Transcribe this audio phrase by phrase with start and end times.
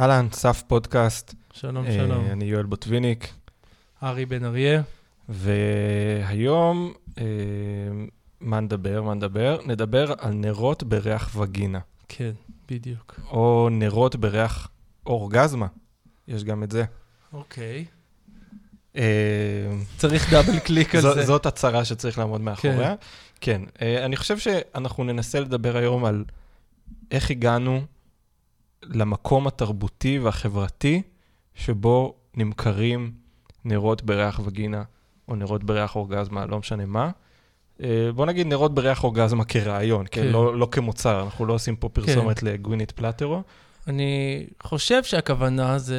[0.00, 1.34] אהלן, סף פודקאסט.
[1.52, 2.26] שלום, אה, שלום.
[2.32, 3.32] אני יואל בוטוויניק,
[4.02, 4.82] ארי בן אריה.
[5.28, 7.24] והיום, אה,
[8.40, 9.02] מה נדבר?
[9.02, 9.58] מה נדבר?
[9.66, 11.78] נדבר על נרות בריח וגינה,
[12.08, 12.30] כן,
[12.68, 13.20] בדיוק.
[13.30, 14.68] או נרות בריח
[15.06, 15.66] אורגזמה,
[16.28, 16.84] יש גם את זה.
[17.32, 17.84] אוקיי.
[18.96, 19.02] אה,
[19.96, 21.22] צריך דאבל קליק על זו- זה.
[21.26, 22.94] זאת הצהרה שצריך לעמוד מאחוריה.
[23.40, 26.24] כן, אה, אני חושב שאנחנו ננסה לדבר היום על
[27.10, 27.80] איך הגענו
[28.88, 31.02] למקום התרבותי והחברתי
[31.54, 33.12] שבו נמכרים
[33.64, 34.82] נרות בריח וגינה,
[35.28, 37.10] או נרות בריח אורגזמה, לא משנה מה.
[37.82, 40.22] אה, בוא נגיד נרות בריח אורגזמה כרעיון, כן?
[40.22, 40.28] כן.
[40.28, 43.42] לא, לא כמוצר, אנחנו לא עושים פה פרסומת לגווינית פלטרו.
[43.86, 45.98] אני חושב שהכוונה זה,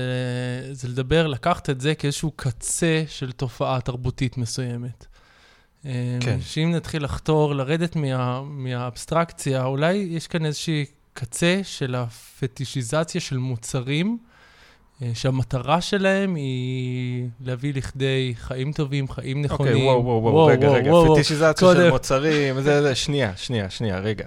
[0.71, 5.05] זה לדבר, לקחת את זה כאיזשהו קצה של תופעה תרבותית מסוימת.
[5.81, 5.89] כן.
[6.19, 6.37] כן.
[6.41, 10.85] שאם נתחיל לחתור, לרדת מה, מהאבסטרקציה, אולי יש כאן איזושהי
[11.19, 14.17] קצה של הפטישיזציה של מוצרים,
[15.01, 19.73] אה, שהמטרה שלהם היא להביא לכדי חיים טובים, חיים נכונים.
[19.73, 21.89] אוקיי, וואו, וואו, וואו, רגע, רגע, וואו, פטישיזציה של.
[21.89, 24.25] מוצרים, זה, זה, שנייה, שנייה, שנייה, רגע.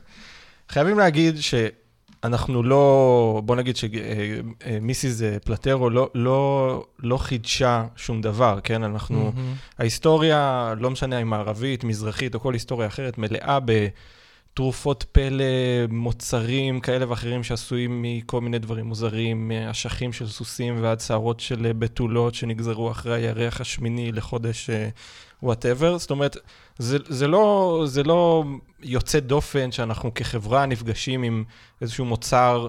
[0.68, 8.82] חייבים להגיד שאנחנו לא, בוא נגיד שמיסיס פלטרו לא, לא, לא חידשה שום דבר, כן?
[8.82, 9.54] אנחנו, מהמם.
[9.78, 13.58] ההיסטוריה, לא משנה אם מערבית, מזרחית או כל היסטוריה אחרת, מלאה
[14.52, 15.44] בתרופות פלא,
[15.88, 21.72] מוצרים כאלה ואחרים שעשויים מכל מיני דברים מוזרים, מאשכים של סוסים ועד שערות של אה,
[21.72, 24.70] בתולות שנגזרו אחרי הירח השמיני לחודש
[25.42, 25.98] whatever.
[25.98, 26.36] זאת אומרת,
[26.78, 28.44] זה, זה, לא, זה לא
[28.82, 31.44] יוצא דופן שאנחנו כחברה נפגשים עם
[31.80, 32.68] איזשהו מוצר,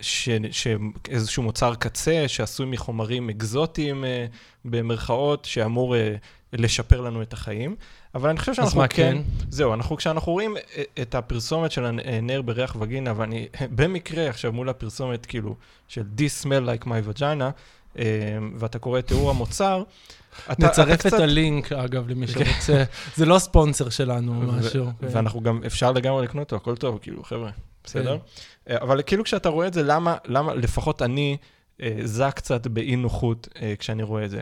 [0.00, 0.66] ש, ש,
[1.08, 4.26] איזשהו מוצר קצה שעשוי מחומרים אקזוטיים אה,
[4.64, 6.14] במרכאות, שאמור אה,
[6.52, 7.76] לשפר לנו את החיים.
[8.14, 9.22] אבל אני חושב אז שאנחנו מה כן, כן?
[9.48, 14.68] זהו, אנחנו, כשאנחנו רואים אה, את הפרסומת של הנר בריח וגינה, ואני במקרה עכשיו מול
[14.68, 15.56] הפרסומת, כאילו,
[15.88, 17.42] של This smell like my vagina,
[17.98, 18.04] אה,
[18.56, 19.82] ואתה קורא את תיאור המוצר,
[20.52, 22.84] אתה, נצרף אתה את הלינק, אגב, למי שרוצה.
[23.16, 24.86] זה לא ספונסר שלנו או משהו.
[25.00, 25.06] כן.
[25.10, 27.50] ואנחנו גם, אפשר לגמרי לקנות אותו, הכל טוב, כאילו, חבר'ה,
[27.84, 28.18] בסדר?
[28.68, 31.36] אה, אבל כאילו כשאתה רואה את זה, למה, למה לפחות אני
[31.82, 34.40] אה, זע קצת באי נוחות אה, כשאני רואה את זה?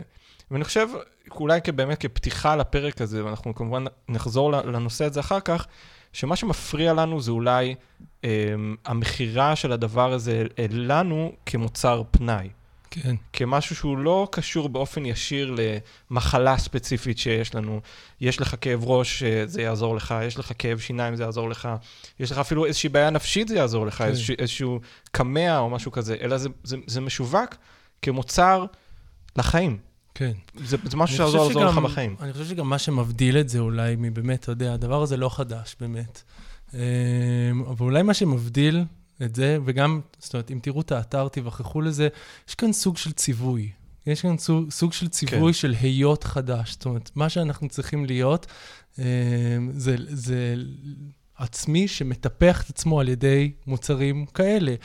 [0.51, 0.87] ואני חושב,
[1.31, 5.67] אולי באמת כפתיחה לפרק הזה, ואנחנו כמובן נחזור לנושא הזה אחר כך,
[6.13, 7.75] שמה שמפריע לנו זה אולי
[8.23, 8.29] אה,
[8.85, 12.49] המכירה של הדבר הזה לנו כמוצר פנאי.
[12.91, 13.15] כן.
[13.33, 15.55] כמשהו שהוא לא קשור באופן ישיר
[16.11, 17.81] למחלה ספציפית שיש לנו.
[18.21, 21.69] יש לך כאב ראש, אה, זה יעזור לך, יש לך כאב שיניים, זה יעזור לך,
[22.19, 24.05] יש לך אפילו איזושהי בעיה נפשית, זה יעזור לך, כן.
[24.05, 24.79] איזשהו, איזשהו
[25.11, 27.55] קמע או משהו כזה, אלא זה, זה, זה משווק
[28.01, 28.65] כמוצר
[29.35, 29.88] לחיים.
[30.19, 30.31] כן.
[30.65, 32.15] זה, זה משהו שיעזור לעזור לך בחיים.
[32.21, 35.75] אני חושב שגם מה שמבדיל את זה אולי מבאמת, אתה יודע, הדבר הזה לא חדש
[35.79, 36.23] באמת.
[36.73, 36.79] אמ,
[37.69, 38.83] אבל אולי מה שמבדיל
[39.23, 42.07] את זה, וגם, זאת אומרת, אם תראו את האתר, תיווכחו לזה,
[42.49, 43.71] יש כאן סוג של ציווי.
[44.07, 45.59] יש כאן סוג, סוג של ציווי כן.
[45.59, 46.71] של היות חדש.
[46.71, 48.47] זאת אומרת, מה שאנחנו צריכים להיות,
[48.99, 49.03] אמ,
[49.71, 50.55] זה, זה
[51.37, 54.75] עצמי שמטפח את עצמו על ידי מוצרים כאלה.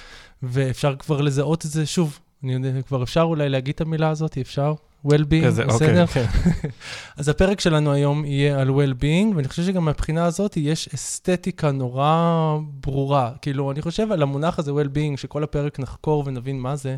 [0.42, 4.38] ואפשר כבר לזהות את זה, שוב, אני יודע, כבר אפשר אולי להגיד את המילה הזאת,
[4.38, 4.74] אפשר?
[5.06, 6.02] Well-being, כזה, בסדר?
[6.02, 6.68] אוקיי, כן.
[7.16, 12.56] אז הפרק שלנו היום יהיה על well-being, ואני חושב שגם מהבחינה הזאת יש אסתטיקה נורא
[12.80, 13.32] ברורה.
[13.42, 16.96] כאילו, אני חושב על המונח הזה well-being, שכל הפרק נחקור ונבין מה זה.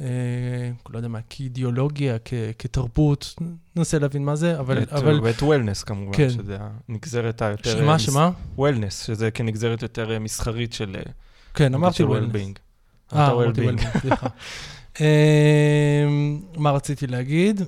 [0.00, 0.06] אה,
[0.90, 3.34] לא יודע מה, כאידיאולוגיה, כ- כתרבות,
[3.76, 4.78] ננסה להבין מה זה, אבל...
[4.78, 6.30] ואת- אבל ואת וולנס כמובן, כן.
[6.30, 6.56] שזה
[6.88, 7.78] הנגזרת היותר...
[7.78, 8.30] שמה, שמה?
[8.56, 10.96] וולנס, שזה כנגזרת יותר אה, מסחרית של...
[10.98, 11.12] אה,
[11.54, 12.10] כן, אמרתי של wellness.
[12.34, 12.58] well-being.
[13.16, 14.26] אה, אתה אמרתי well-being, סליחה.
[15.00, 15.06] אמ,
[16.56, 17.60] מה רציתי להגיד?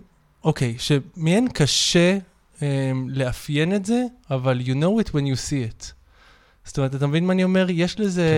[0.45, 2.19] אוקיי, שמעין קשה
[2.63, 5.93] אמ, לאפיין את זה, אבל you know it when you see it.
[6.65, 7.67] זאת אומרת, אתה מבין מה אני אומר?
[7.71, 8.29] יש לזה,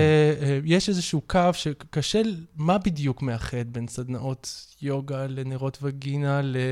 [0.41, 2.21] אה, יש איזשהו קו שקשה,
[2.55, 6.71] מה בדיוק מאחד בין סדנאות יוגה לנרות וגינה, ל-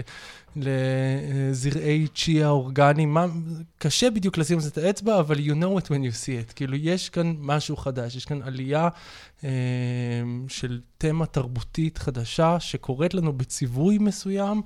[0.55, 3.25] לזרעי צ'יה אורגניים, מה,
[3.77, 6.53] קשה בדיוק לשים את האצבע, אבל you know it when you see it.
[6.55, 8.89] כאילו, יש כאן משהו חדש, יש כאן עלייה
[9.43, 9.49] אה,
[10.47, 14.61] של תמה תרבותית חדשה שקורית לנו בציווי מסוים,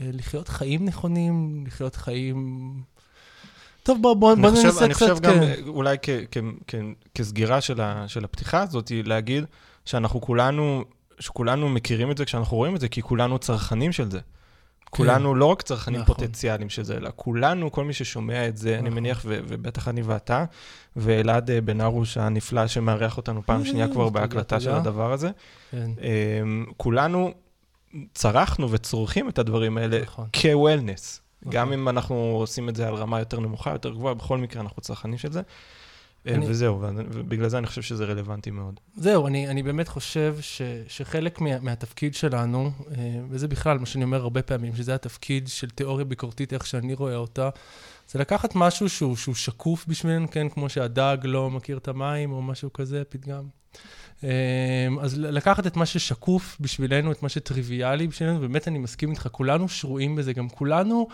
[0.00, 2.91] אה, לחיות חיים נכונים, לחיות חיים...
[3.82, 5.42] טוב, בוא, בוא, אני בוא ננסה אני קצת, חושב גם, כן.
[5.42, 6.74] אה, אולי כ, כ, כ,
[7.14, 9.44] כסגירה של, ה, של הפתיחה הזאת, להגיד
[9.84, 10.84] שאנחנו כולנו,
[11.18, 14.20] שכולנו מכירים את זה כשאנחנו רואים את זה, כי כולנו צרכנים של זה.
[14.90, 16.14] כולנו לא רק צרכנים נכון.
[16.14, 18.94] פוטנציאליים של זה, אלא כולנו, כל מי ששומע את זה, אני נכון.
[18.94, 20.44] מניח, ו- ובטח אני ואתה,
[20.96, 24.70] ואלעד אה, בן ארוש הנפלא שמארח אותנו פעם שנייה כבר תודה, בהקלטה של.
[24.70, 25.30] הדבר הזה,
[25.70, 26.40] כן, אה,
[26.76, 27.32] כולנו
[28.14, 30.28] צרכנו וצורכים את הדברים האלה נכון.
[30.32, 31.21] כ-wellness.
[31.48, 31.80] גם נכון.
[31.80, 35.18] אם אנחנו עושים את זה על רמה יותר נמוכה, יותר גבוהה, בכל מקרה אנחנו צרכנים
[35.18, 35.42] של זה.
[36.26, 36.46] אני...
[36.48, 38.80] וזהו, ובגלל זה אני חושב שזה רלוונטי מאוד.
[38.96, 42.70] זהו, אני, אני באמת חושב ש, שחלק מה, מהתפקיד שלנו,
[43.30, 47.16] וזה בכלל מה שאני אומר הרבה פעמים, שזה התפקיד של תיאוריה ביקורתית, איך שאני רואה
[47.16, 47.48] אותה,
[48.08, 52.42] זה לקחת משהו שהוא, שהוא שקוף בשבילנו, כן, כמו שהדג לא מכיר את המים או
[52.42, 53.42] משהו כזה, פתגם.
[55.00, 59.68] אז לקחת את מה ששקוף בשבילנו, את מה שטריוויאלי בשבילנו, באמת אני מסכים איתך, כולנו
[59.68, 61.08] שרויים בזה, גם כולנו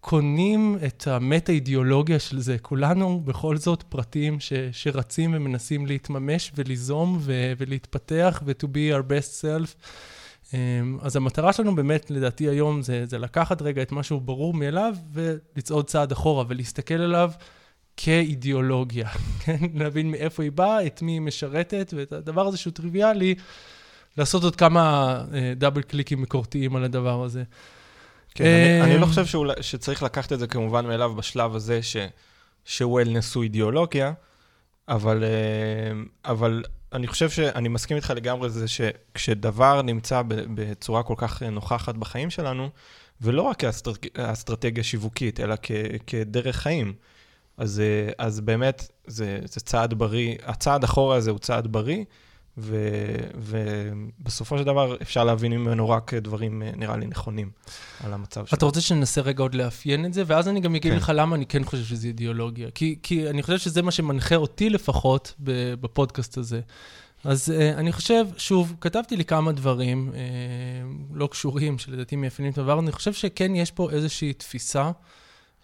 [0.00, 2.58] קונים את המטה-אידיאולוגיה של זה.
[2.58, 9.42] כולנו בכל זאת פרטים ש, שרצים ומנסים להתממש וליזום ו, ולהתפתח ו-to be our best
[9.42, 9.74] self.
[10.54, 14.54] אמ, אז המטרה שלנו באמת, לדעתי היום, זה, זה לקחת רגע את מה שהוא ברור
[14.54, 17.30] מאליו ולצעוד צעד אחורה ולהסתכל עליו
[18.00, 19.08] כאידיאולוגיה,
[19.44, 19.58] כן?
[19.74, 23.34] להבין מאיפה היא באה, את מי היא משרתת, ואת הדבר הזה שהוא טריוויאלי,
[24.18, 25.24] לעשות עוד כמה
[25.56, 27.42] דאבל קליקים ביקורתיים על הדבר הזה.
[28.34, 31.96] כן, אני, אני לא חושב שאולי, שצריך לקחת את זה כמובן מאליו בשלב הזה ש,
[32.64, 34.12] שוולנס הוא אידיאולוגיה,
[34.88, 41.42] אבל, אמ, אבל אני חושב שאני מסכים איתך לגמרי זה שכשדבר נמצא בצורה כל כך
[41.42, 42.70] נוכחת בחיים שלנו,
[43.20, 43.62] ולא רק
[44.14, 45.70] כאסטרטגיה שיווקית, אלא כ,
[46.06, 46.92] כדרך חיים,
[47.58, 52.04] אז, אה, אז באמת זה, זה צעד בריא, הצעד אחורה הזה הוא צעד בריא,
[52.58, 52.76] ו,
[53.34, 57.50] ובסופו של דבר אפשר להבין ממנו רק דברים, אה, נראה לי, נכונים
[58.04, 58.56] על המצב שלו.
[58.56, 60.98] אתה רוצה שננסה רגע עוד לאפיין את זה, ואז אני גם אגיד כן.
[60.98, 62.70] לך למה אני כן חושב שזה אידיאולוגיה.
[62.70, 65.34] כי, כי אני חושב שזה מה שמנחה אותי לפחות
[65.80, 66.60] בפודקאסט הזה.
[67.24, 70.16] אז uh, אני חושב, שוב, כתבתי לי כמה דברים uh,
[71.14, 74.90] לא קשורים, שלדעתי מייפיינים את הדבר, אני חושב שכן יש פה איזושהי תפיסה,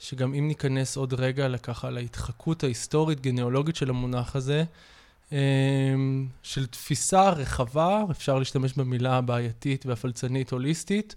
[0.05, 4.65] שגם אם ניכנס עוד רגע לככה להתחקות ההיסטורית, גניאולוגית של המונח הזה,
[5.33, 11.15] אמ, של תפיסה רחבה, אפשר להשתמש במילה הבעייתית והפלצנית הוליסטית,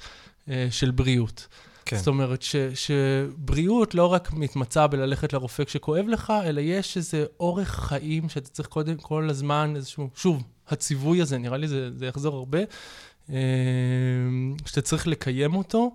[0.49, 1.47] אה, של בריאות.
[1.85, 1.97] כן.
[1.97, 7.69] זאת אומרת ש, שבריאות לא רק מתמצה בללכת לרופא כשכואב לך, אלא יש איזה אורך
[7.69, 12.35] חיים שאתה צריך קודם כל הזמן, איזשהו, שוב, הציווי הזה, נראה לי זה, זה יחזור
[12.35, 12.59] הרבה,
[13.29, 13.35] אמ,
[14.65, 15.91] שאתה צריך לקיים אותו.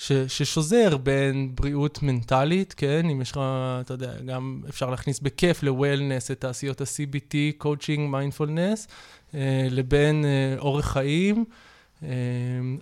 [0.00, 3.40] ש, ששוזר בין בריאות מנטלית, כן, אם יש לך,
[3.80, 8.88] אתה יודע, גם אפשר להכניס בכיף ל-Wellness את תעשיות ה-CBT, Coaching, Mindfulness,
[9.34, 11.44] אה, לבין אה, אורח חיים.
[12.02, 12.08] אה,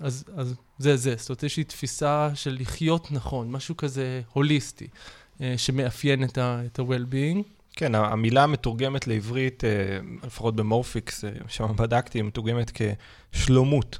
[0.01, 4.87] אז, אז זה זה, זאת אומרת, לי תפיסה של לחיות נכון, משהו כזה הוליסטי,
[5.57, 7.43] שמאפיין את ה-well-being.
[7.73, 9.63] כן, המילה מתורגמת לעברית,
[10.23, 13.99] לפחות במורפיקס, שם בדקתי, מתורגמת כשלומות.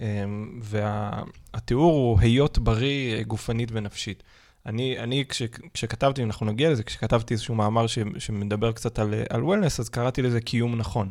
[0.00, 4.22] אמ, והתיאור הוא היות בריא אה, גופנית ונפשית.
[4.66, 5.42] אני, אני כש,
[5.74, 10.22] כשכתבתי, אנחנו נגיע לזה, כשכתבתי איזשהו מאמר ש, שמדבר קצת על, על וולנס, אז קראתי
[10.22, 11.10] לזה קיום נכון.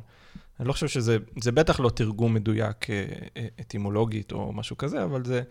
[0.60, 3.06] אני לא חושב שזה, זה בטח לא תרגום מדויק אה,
[3.38, 5.42] אה, אטימולוגית או משהו כזה, אבל זה,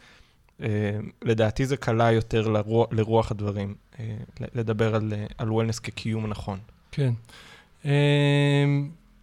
[1.25, 3.75] לדעתי זה קלה יותר לרוח, לרוח הדברים,
[4.55, 6.59] לדבר על, על וולנס כקיום נכון.
[6.91, 7.13] כן.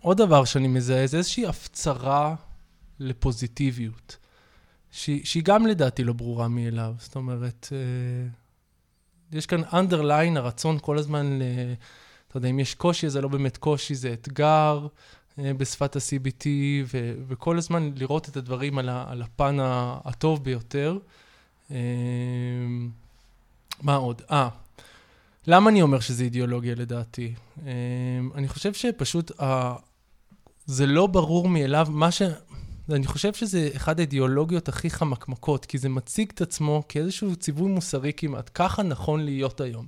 [0.02, 2.36] עוד דבר שאני מזהה, זה איזושהי הפצרה
[3.00, 4.18] לפוזיטיביות,
[4.92, 6.94] שהיא, שהיא גם לדעתי לא ברורה מאליו.
[7.00, 8.28] זאת אומרת, אה,
[9.32, 11.40] יש כאן underline, הרצון כל הזמן,
[12.28, 14.88] אתה יודע, אם יש קושי, זה לא באמת קושי, זה אתגר
[15.40, 16.46] אה, בשפת ה-CBT,
[16.86, 19.58] ו, וכל הזמן לראות את הדברים על, ה, על הפן
[20.06, 20.98] הטוב ביותר.
[21.72, 21.78] אה,
[23.82, 24.22] מה עוד?
[24.32, 24.50] אה,
[25.48, 27.34] למה אני אומר שזה אידיאולוגיה לדעתי?
[28.36, 29.32] אני חושב שפשוט
[30.66, 32.22] זה לא ברור מאליו, מה, ש,
[32.90, 38.12] ואני חושב שזה אחד האידיאולוגיות הכי חמקמקות, כי זה מציג את עצמו כאיזשהו ציווי מוסרי
[38.18, 38.50] כמעט.
[38.54, 39.86] ככה נכון להיות היום.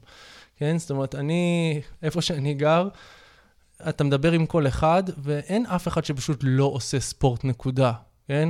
[0.57, 0.77] כן?
[0.77, 2.87] זאת אומרת, אני, איפה שאני גר,
[3.89, 7.93] אתה מדבר עם כל אחד, ואין אף אחד שפשוט לא עושה ספורט, נקודה.
[8.27, 8.49] כן?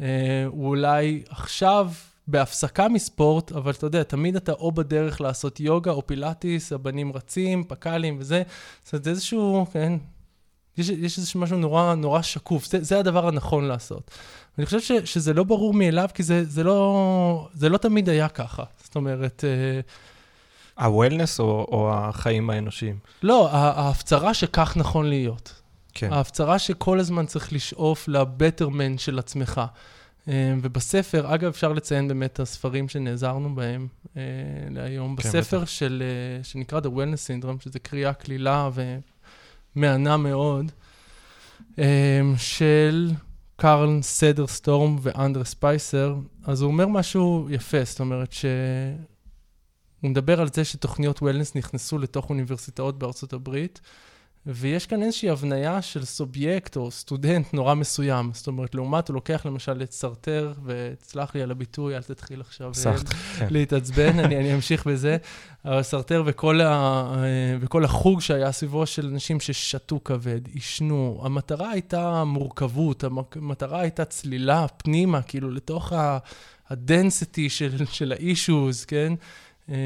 [0.00, 1.90] אה, הוא אולי עכשיו
[2.26, 7.64] בהפסקה מספורט, אבל אתה יודע, תמיד אתה או בדרך לעשות יוגה או פילאטיס, הבנים רצים,
[7.64, 8.42] פק"לים וזה.
[8.84, 9.92] זאת אומרת, זה איזשהו, כן,
[10.78, 14.10] יש, יש איזה משהו נורא, נורא שקוף, זה, זה הדבר הנכון לעשות.
[14.58, 18.28] אני חושב ש, שזה לא ברור מאליו, כי זה, זה, לא, זה לא תמיד היה
[18.28, 18.62] ככה.
[18.84, 19.44] זאת אומרת...
[20.76, 22.98] ה-wellness או, או החיים האנושיים?
[23.22, 25.62] לא, ההפצרה שכך נכון להיות.
[25.94, 26.12] כן.
[26.12, 29.60] ההפצרה שכל הזמן צריך לשאוף לבטרמן של עצמך.
[30.28, 34.22] אה, ובספר, אגב, אפשר לציין באמת את הספרים שנעזרנו בהם אה,
[34.70, 35.16] להיום.
[35.16, 38.68] כן, בספר של, אה, שנקרא The Wellness Syndrome, שזה קריאה קלילה
[39.74, 40.72] מהנה מאוד,
[41.78, 41.84] אמ,
[42.36, 43.10] של
[43.56, 48.44] קרל סדרסטרום ואנדרה ספייסר, אז הוא אומר משהו יפה, זאת אומרת ש...
[50.00, 53.80] הוא מדבר על זה שתוכניות wellness נכנסו לתוך אוניברסיטאות בארצות הברית,
[54.46, 58.30] ויש כאן איזושהי הבניה של סובייקט או סטודנט נורא מסוים.
[58.34, 62.68] זאת אומרת, לעומת הוא לוקח למשל את סארטר, ותסלח לי על הביטוי, אל תתחיל עכשיו
[62.68, 63.08] אה, סחט,
[63.38, 63.46] כן.
[63.50, 65.16] להתעצבן, אני, אני אמשיך בזה.
[65.64, 66.66] אבל סרטר וכל, ה,
[67.16, 74.04] אה, וכל החוג שהיה סביבו של אנשים ששתו כבד, עישנו, המטרה הייתה מורכבות, המטרה הייתה
[74.04, 79.12] צלילה פנימה, כאילו לתוך ה-density של, של ה-issues, כן?
[79.68, 79.76] אה,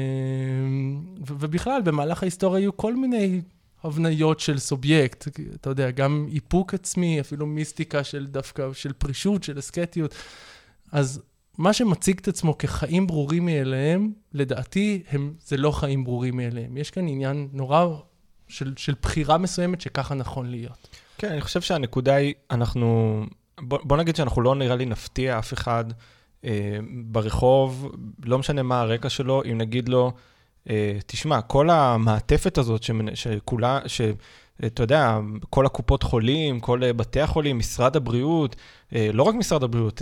[1.27, 3.41] ובכלל, במהלך ההיסטוריה היו כל מיני
[3.83, 9.59] הבניות של סובייקט, אתה יודע, גם איפוק עצמי, אפילו מיסטיקה של דווקא, של פרישות, של
[9.59, 10.15] אסקטיות.
[10.91, 11.21] אז
[11.57, 16.77] מה שמציג את עצמו כחיים ברורים מאליהם, לדעתי, הם, זה לא חיים ברורים מאליהם.
[16.77, 17.85] יש כאן עניין נורא
[18.47, 20.87] של, של בחירה מסוימת שככה נכון להיות.
[21.17, 23.21] כן, אני חושב שהנקודה היא, אנחנו,
[23.59, 25.85] בוא, בוא נגיד שאנחנו לא נראה לי נפתיע אף אחד
[26.45, 27.91] אה, ברחוב,
[28.25, 30.11] לא משנה מה הרקע שלו, אם נגיד לו,
[31.05, 35.19] תשמע, כל המעטפת הזאת שכולה, שאתה יודע,
[35.49, 38.55] כל הקופות חולים, כל אה, בתי החולים, משרד הבריאות,
[38.95, 40.01] אה, לא רק משרד הבריאות,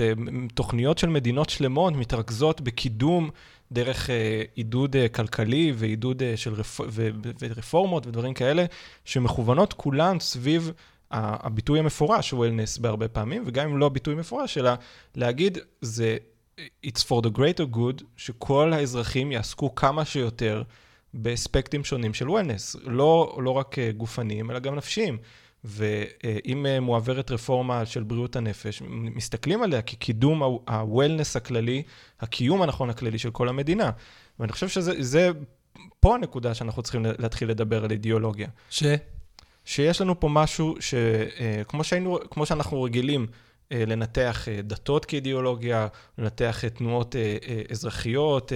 [0.54, 3.30] תוכניות של מדינות שלמות מתרכזות בקידום
[3.72, 4.10] דרך
[4.56, 6.80] עידוד כלכלי ועידוד של רפ...
[7.42, 8.66] ורפורמות ודברים כאלה,
[9.06, 10.72] שמכוונות כולן סביב
[11.12, 14.72] הביטוי המפורש, וולנס בהרבה פעמים, וגם אם לא ביטוי מפורש, אלא
[15.16, 16.18] להגיד, זה
[16.60, 20.64] It's for the greater good, שכל האזרחים יעסקו כמה שיותר
[21.14, 25.18] באספקטים שונים של וולנס, לא, לא רק אה, גופניים, אלא גם נפשיים.
[25.64, 31.84] ואם אה, מועברת רפורמה של בריאות הנפש, מסתכלים עליה כקידום ה-wellness הכללי,
[32.20, 33.92] הקיום הנכון הכללי של כל המדינה.
[34.40, 35.32] ואני חושב שזה,
[36.00, 38.48] פה הנקודה שאנחנו צריכים להתחיל לדבר על אידיאולוגיה.
[38.70, 38.84] ש?
[39.66, 43.28] שיש לנו פה משהו שכמו אה, שהיינו, כמו שאנחנו רגילים
[43.72, 47.16] לנתח אה, דתות כאידיאולוגיה, לנתח תנועות
[47.72, 48.52] אזרחיות,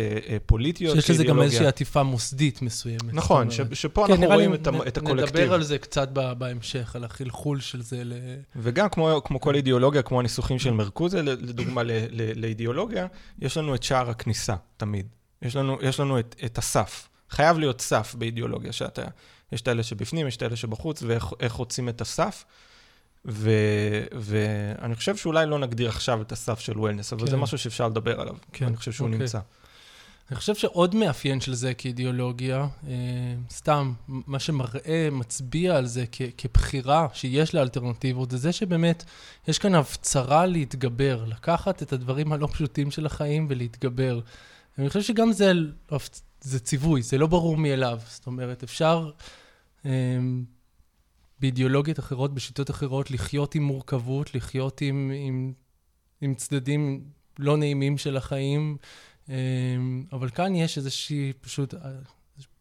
[0.46, 1.01] פוליטיות כאידיאולוגיה.
[1.01, 3.13] שיש לזה גם איזושהי עטיפה מוסדית מסוימת.
[3.13, 5.38] נכון, ש, שפה כן, אנחנו רואים את, נ, את הקולקטיב.
[5.38, 8.13] נדבר על זה קצת בהמשך, על החלחול של זה ל...
[8.56, 13.08] וגם כמו, כמו כל אידיאולוגיה, כמו הניסוחים של מרקוזה, לדוגמה ל, ל, לאידיאולוגיה,
[13.42, 15.08] יש לנו את שער הכניסה, תמיד.
[15.42, 17.10] יש לנו, יש לנו את, את הסף.
[17.30, 19.04] חייב להיות סף באידיאולוגיה, שאתה...
[19.51, 22.46] יש את האלה שבפנים, יש את האלה שבחוץ, ואיך רוצים את הסף.
[23.26, 23.52] ו,
[24.12, 27.32] ואני חושב שאולי לא נגדיר עכשיו את הסף של וולנס, אבל כן.
[27.32, 28.66] זה משהו שאפשר לדבר עליו, כן.
[28.66, 29.20] אני חושב שהוא אוקיי.
[29.20, 29.40] נמצא.
[30.30, 32.94] אני חושב שעוד מאפיין של זה כאידיאולוגיה, אה,
[33.52, 39.04] סתם, מה שמראה, מצביע על זה כ- כבחירה שיש לאלטרנטיבות, זה זה שבאמת
[39.48, 44.20] יש כאן הפצרה להתגבר, לקחת את הדברים הלא פשוטים של החיים ולהתגבר.
[44.78, 45.52] אני חושב שגם זה,
[46.42, 48.00] זה ציווי, זה לא ברור מאליו.
[48.10, 49.12] זאת אומרת, אפשר
[49.86, 50.44] אמ,
[51.39, 55.53] באידיאולוגיות אחרות, בשיטות אחרות, לחיות עם מורכבות, לחיות עם, עם,
[56.22, 57.03] עם צדדים
[57.39, 58.77] לא נעימים של החיים,
[59.29, 59.34] אמ,
[60.12, 61.79] אבל כאן יש איזושהי פשוט אה,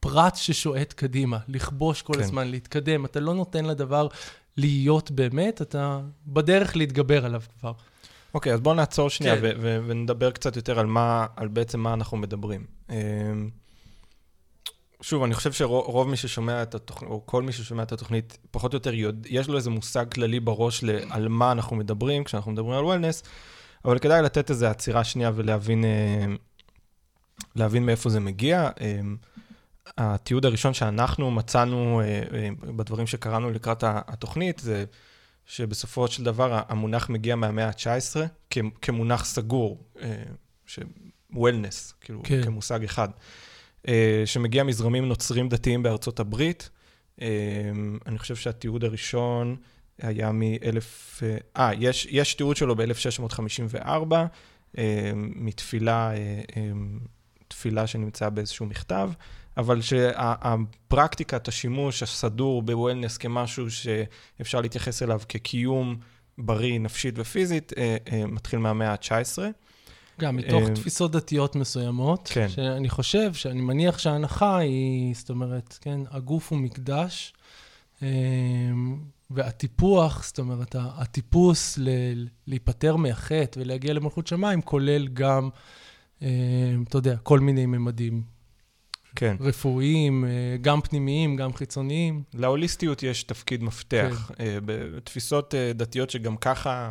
[0.00, 2.20] פרט ששועט קדימה, לכבוש כל כן.
[2.20, 3.04] הזמן, להתקדם.
[3.04, 4.08] אתה לא נותן לדבר
[4.56, 7.72] להיות באמת, אתה בדרך להתגבר עליו כבר.
[8.34, 9.56] אוקיי, okay, אז בואו נעצור שנייה כן.
[9.60, 12.64] ונדבר קצת יותר על מה, על בעצם מה אנחנו מדברים.
[15.02, 18.72] שוב, אני חושב שרוב מי ששומע את התוכנית, או כל מי ששומע את התוכנית, פחות
[18.72, 22.78] או יותר יודע, יש לו איזה מושג כללי בראש על מה אנחנו מדברים כשאנחנו מדברים
[22.78, 23.22] על וולנס,
[23.84, 26.24] אבל כדאי לתת איזו עצירה שנייה ולהבין אה,
[27.56, 28.70] להבין מאיפה זה מגיע.
[28.80, 29.00] אה,
[29.98, 34.84] התיעוד הראשון שאנחנו מצאנו אה, בדברים שקראנו לקראת התוכנית, זה
[35.46, 38.16] שבסופו של דבר המונח מגיע מהמאה ה-19
[38.82, 39.84] כמונח סגור,
[40.66, 42.42] ש-Wellness, כאילו, כן.
[42.44, 43.08] כמושג אחד.
[43.88, 46.70] אה, שמגיע מזרמים נוצרים דתיים בארצות הברית.
[47.22, 47.26] אה,
[48.06, 49.56] אני חושב שהתיעוד הראשון
[49.98, 51.22] היה מ-1000...
[51.56, 54.14] אה, יש, יש תיעוד שלו ב-1654,
[55.16, 56.12] מתפילה,
[57.48, 59.10] תפילה שנמצאה באיזשהו מכתב,
[59.56, 65.96] אבל שהפרקטיקת השימוש הסדור בוולנס כמשהו שאפשר להתייחס אליו כקיום
[66.38, 67.72] בריא נפשית ופיזית,
[68.28, 69.38] מתחיל מהמאה ה-19.
[70.18, 72.48] גם מתוך אה, תפיסות דתיות מסוימות, כן.
[72.48, 77.32] שאני חושב, שאני מניח שההנחה היא, זאת אומרת, כן, הגוף הוא מקדש,
[78.02, 78.08] אה,
[79.30, 85.48] והטיפוח, זאת אומרת, הטיפוס ל- להיפטר מהחטא ולהגיע למלכות שמיים, כולל גם,
[86.22, 86.28] אה,
[86.88, 88.22] אתה יודע, כל מיני ממדים.
[89.16, 89.36] כן.
[89.40, 90.24] רפואיים,
[90.60, 92.22] גם פנימיים, גם חיצוניים.
[92.34, 94.30] להוליסטיות יש תפקיד מפתח.
[94.36, 94.44] כן.
[94.64, 96.90] בתפיסות דתיות שגם ככה...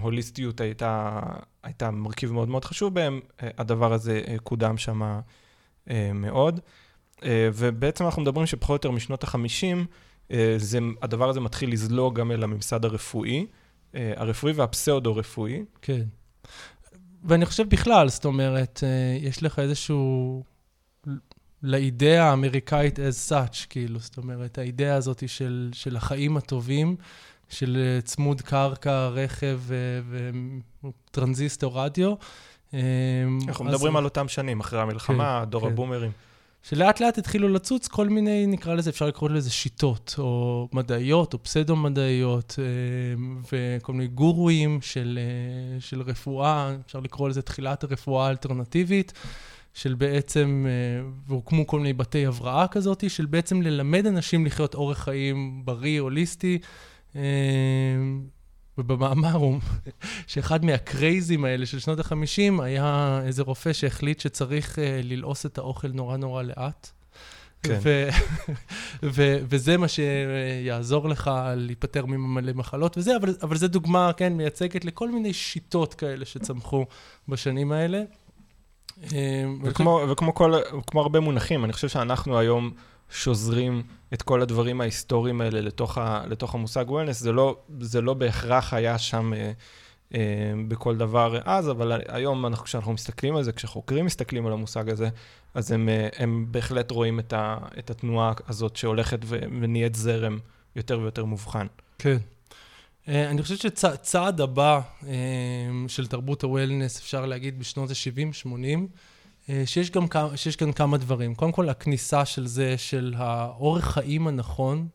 [0.00, 1.20] הוליסטיות הייתה,
[1.66, 5.20] הייתה מרכיב מאוד מאוד חשוב בהם, אה, הדבר הזה אה, קודם שם
[5.90, 6.60] אה, מאוד.
[7.54, 10.36] ובעצם אנחנו מדברים שפחות או יותר משנות ה-50,
[11.02, 13.46] הדבר הזה מתחיל לזלוג גם אל הממסד הרפואי,
[13.94, 15.64] הרפואי והפסאודו-רפואי.
[15.82, 16.02] כן.
[17.24, 18.82] ואני חושב בכלל, זאת אומרת,
[19.20, 20.42] יש לך איזשהו
[21.62, 26.96] לאידאה האמריקאית as such, כאילו, זאת אומרת, האידאה הזאת של, של החיים הטובים,
[27.48, 29.60] של אה, צמוד קרקע, רכב
[30.84, 32.14] וטרנזיסטור רדיו.
[32.74, 32.78] אמ,
[33.48, 35.66] אנחנו מדברים על אותם שנים, אחרי המלחמה, כן, דור כן.
[35.66, 36.10] הבומרים.
[36.62, 41.42] שלאט לאט התחילו לצוץ כל מיני, נקרא לזה, אפשר לקרוא לזה שיטות, או מדעיות, או
[41.42, 42.58] פסדו-מדעיות,
[43.18, 49.12] אמ, וכל מיני גורואים של, אה, של רפואה, אפשר לקרוא לזה תחילת הרפואה האלטרנטיבית.
[49.74, 54.98] של בעצם, אה, והוקמו כל מיני בתי הבראה כזאת, של בעצם ללמד אנשים לחיות אורח
[54.98, 56.58] חיים בריא, הוליסטי.
[57.16, 57.22] אה,
[58.78, 59.60] ובמאמר הוא
[60.26, 65.88] שאחד מהקרייזים האלה של שנות ה-50 היה איזה רופא שהחליט שצריך אה, ללעוס את האוכל
[65.88, 66.90] נורא נורא לאט.
[67.62, 67.78] כן.
[67.82, 68.08] ו-
[69.14, 74.84] ו- וזה מה שיעזור לך להיפטר ממלא מחלות וזה, אבל, אבל זו דוגמה, כן, מייצגת
[74.84, 76.84] לכל מיני שיטות כאלה שצמחו
[77.28, 78.02] בשנים האלה.
[79.02, 80.54] אמ, וכמו, וכמו כל,
[80.86, 82.70] כמו הרבה מונחים, אני חושב שאנחנו היום
[83.10, 83.82] שוזרים
[84.14, 88.74] את כל הדברים ההיסטוריים האלה לתוך, ה, לתוך המושג וולנס, זה לא, זה לא בהכרח
[88.74, 89.52] היה שם אה,
[90.14, 90.20] אה,
[90.68, 95.08] בכל דבר אז, אבל היום אנחנו, כשאנחנו מסתכלים על זה, כשחוקרים מסתכלים על המושג הזה,
[95.54, 100.38] אז הם, אה, הם בהחלט רואים את, ה, את התנועה הזאת שהולכת ונהיית זרם
[100.76, 101.66] יותר ויותר מובחן.
[101.98, 102.16] כן.
[103.08, 105.14] אה, אני חושב שצעד הבא אה,
[105.88, 108.74] של תרבות הוולנס, אפשר להגיד בשנות ה-70-80, אה,
[109.64, 111.34] שיש, גם, שיש כאן כמה דברים.
[111.34, 114.88] קודם כל, הכניסה של זה, של האורח חיים הנכון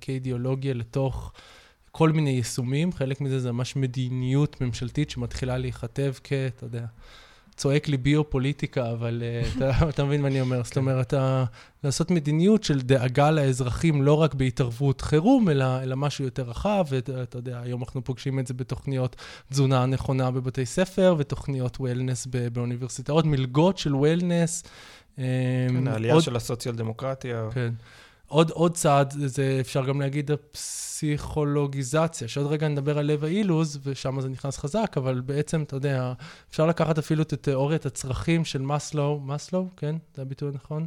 [0.00, 1.32] כאידיאולוגיה לתוך
[1.92, 6.32] כל מיני יישומים, חלק מזה זה ממש מדיניות ממשלתית שמתחילה להיכתב כ...
[6.32, 6.86] אתה יודע.
[7.60, 10.64] צועק לי ביו-פוליטיקה, אבל uh, אתה, אתה מבין מה אני אומר.
[10.64, 10.80] זאת כן.
[10.80, 11.44] אומרת, אתה,
[11.84, 17.38] לעשות מדיניות של דאגה לאזרחים לא רק בהתערבות חירום, אלא, אלא משהו יותר רחב, ואתה
[17.38, 19.16] יודע, היום אנחנו פוגשים את זה בתוכניות
[19.50, 24.64] תזונה נכונה בבתי ספר, ותוכניות וולנס באוניברסיטאות, מלגות של וולנס.
[25.16, 26.22] כן, העלייה עוד...
[26.22, 27.48] של הסוציאל דמוקרטיה.
[27.54, 27.70] כן.
[28.30, 34.20] עוד, עוד צעד, זה אפשר גם להגיד הפסיכולוגיזציה, שעוד רגע נדבר על לב האילוז, ושם
[34.20, 36.12] זה נכנס חזק, אבל בעצם, אתה יודע,
[36.50, 39.96] אפשר לקחת אפילו את תיאוריית הצרכים של מאסלו, מאסלו, כן?
[40.14, 40.86] זה הביטוי הנכון?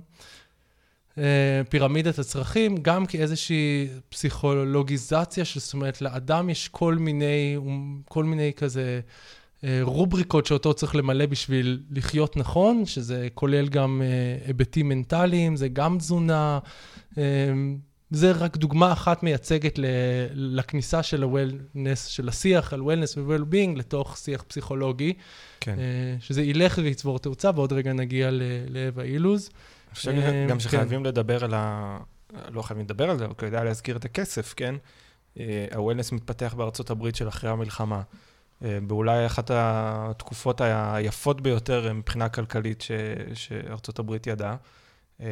[1.18, 7.58] אה, פירמידת הצרכים, גם כאיזושהי פסיכולוגיזציה, זאת אומרת, לאדם יש כל מיני,
[8.06, 9.00] כל מיני כזה...
[9.64, 15.68] אה, רובריקות שאותו צריך למלא בשביל לחיות נכון, שזה כולל גם אה, היבטים מנטליים, זה
[15.68, 16.60] גם תזונה,
[17.18, 17.78] אמ,
[18.12, 19.80] זה רק דוגמה אחת מייצגת
[20.34, 25.14] לכניסה של ה-Wellness, של השיח על Wellness ו-Well-being לתוך שיח פסיכולוגי.
[25.60, 25.80] כן.
[25.80, 28.30] אה, שזה ילך ויצבור תאוצה, ועוד רגע נגיע
[28.68, 29.50] לאווה אילוז.
[29.50, 30.14] אני חושב
[30.50, 31.06] גם שחייבים כן.
[31.06, 31.98] לדבר על ה...
[32.52, 34.76] לא חייבים לדבר על זה, אבל כדאי להזכיר את הכסף, כן?
[35.40, 38.02] אה, ה-Wellness מתפתח בארצות הברית של אחרי המלחמה.
[38.64, 42.84] אה, באולי אחת התקופות היפות ביותר מבחינה כלכלית
[43.34, 44.56] שארצות הברית ידעה.
[45.20, 45.26] אמ,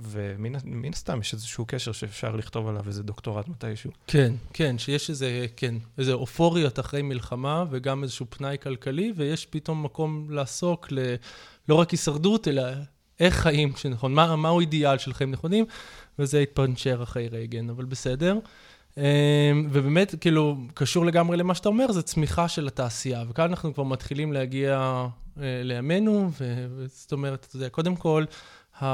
[0.00, 3.90] ומן הסתם יש איזשהו קשר שאפשר לכתוב עליו איזה דוקטורט מתישהו.
[4.06, 9.82] כן, כן, שיש איזה, כן, איזה אופוריות אחרי מלחמה וגם איזשהו פנאי כלכלי, ויש פתאום
[9.82, 11.14] מקום לעסוק ל...
[11.68, 12.62] לא רק הישרדות, אלא
[13.20, 15.64] איך חיים שנכון, מה, מהו אידיאל של חיים נכונים,
[16.18, 18.38] וזה התפנצ'ר אחרי רייגן, אבל בסדר.
[18.98, 23.24] אמ, ובאמת, כאילו, קשור לגמרי למה שאתה אומר, זה צמיחה של התעשייה.
[23.28, 25.06] וכאן אנחנו כבר מתחילים להגיע
[25.40, 28.24] אה, לימינו, וזאת אומרת, אתה יודע, קודם כל,
[28.82, 28.86] ה...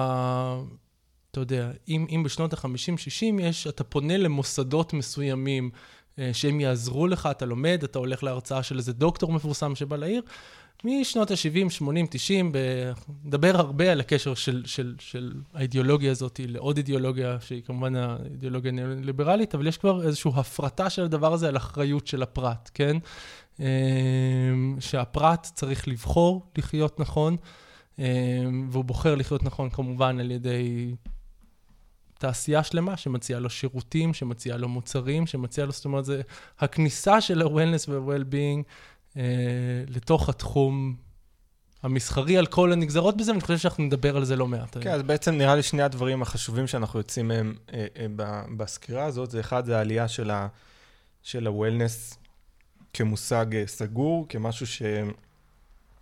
[1.31, 5.71] אתה יודע, אם, אם בשנות ה-50-60 יש, אתה פונה למוסדות מסוימים
[6.19, 10.23] אה, שהם יעזרו לך, אתה לומד, אתה הולך להרצאה של איזה דוקטור מפורסם שבא לעיר,
[10.85, 12.53] משנות ה-70, 80, 90,
[13.25, 19.55] נדבר הרבה על הקשר של, של, של האידיאולוגיה הזאת לעוד אידיאולוגיה, שהיא כמובן האידיאולוגיה הניאו-ליברלית,
[19.55, 22.97] אבל יש כבר איזושהי הפרטה של הדבר הזה על אחריות של הפרט, כן?
[23.61, 23.67] אה,
[24.81, 27.37] שהפרט צריך לבחור לחיות נכון.
[27.99, 30.95] אמ, והוא בוחר לחיות נכון כמובן על ידי
[32.19, 36.23] תעשייה שלמה שמציעה לו שירותים, שמציעה לו מוצרים, שמציעה לו, זאת אומרת, זה
[36.59, 38.63] הכניסה של ה-Wellness וה-Well-being אה,
[39.89, 40.97] לתוך התחום
[41.83, 44.77] המסחרי על כל הנגזרות בזה, ואני חושב שאנחנו נדבר על זה לא מעט.
[44.81, 48.07] כן, אז בעצם נראה לי שני הדברים החשובים שאנחנו יוצאים מהם אה, אה,
[48.57, 52.17] בסקירה הזאת, זה אחד, זה העלייה של ה-Wellness
[52.93, 54.83] כמושג אה, סגור, כמשהו ש...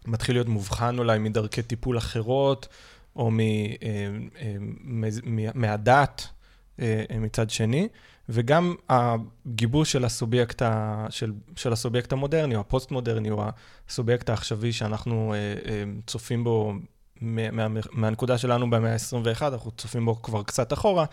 [0.07, 2.69] מתחיל להיות מובחן אולי מדרכי טיפול אחרות,
[3.17, 3.47] או מ, אה,
[4.41, 4.57] אה,
[5.55, 6.27] מהדת
[6.81, 7.89] אה, מצד שני,
[8.29, 13.45] וגם הגיבוש של הסובייקט, ה, של, של הסובייקט המודרני, או הפוסט-מודרני, או
[13.89, 15.35] הסובייקט העכשווי שאנחנו
[16.07, 16.75] צופים בו
[17.21, 21.05] מה, מה, מהנקודה שלנו במאה ה-21, אנחנו צופים בו כבר קצת אחורה,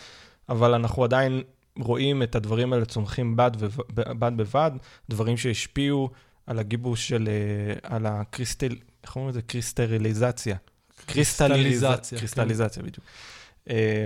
[0.49, 1.41] אבל אנחנו עדיין
[1.79, 3.51] רואים את הדברים האלה צומחים בד,
[3.93, 4.71] בד בבד,
[5.09, 6.09] דברים שהשפיעו
[6.47, 9.41] על הגיבוש של, אה, על הקריסטל, איך אומרים לזה?
[9.41, 10.55] קריסטריליזציה.
[11.05, 12.19] קריסטליזציה, כן.
[12.19, 13.05] קריסטליזציה, בדיוק.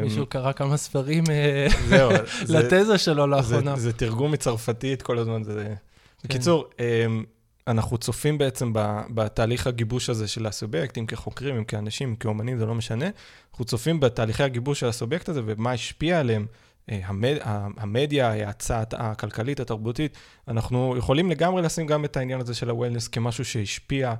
[0.03, 1.67] מישהו קרא כמה ספרים אה,
[2.49, 3.75] לתזה שלו לאחרונה.
[3.75, 5.43] זה תרגום מצרפתית כל הזמן.
[5.43, 5.63] זה...
[5.63, 6.27] כן.
[6.27, 7.23] בקיצור, אמ,
[7.67, 8.73] אנחנו צופים בעצם
[9.09, 13.09] בתהליך הגיבוש הזה של הסובייקט, אם כחוקרים, אם כאנשים, אם כאומנים, זה לא משנה.
[13.51, 16.45] אנחנו צופים בתהליכי הגיבוש של הסובייקט הזה ומה השפיע עליהם.
[16.89, 17.37] אה, המד...
[17.77, 23.45] המדיה, ההאצה הכלכלית, התרבותית, אנחנו יכולים לגמרי לשים גם את העניין הזה של ה-Wellness כמשהו
[23.45, 24.13] שהשפיע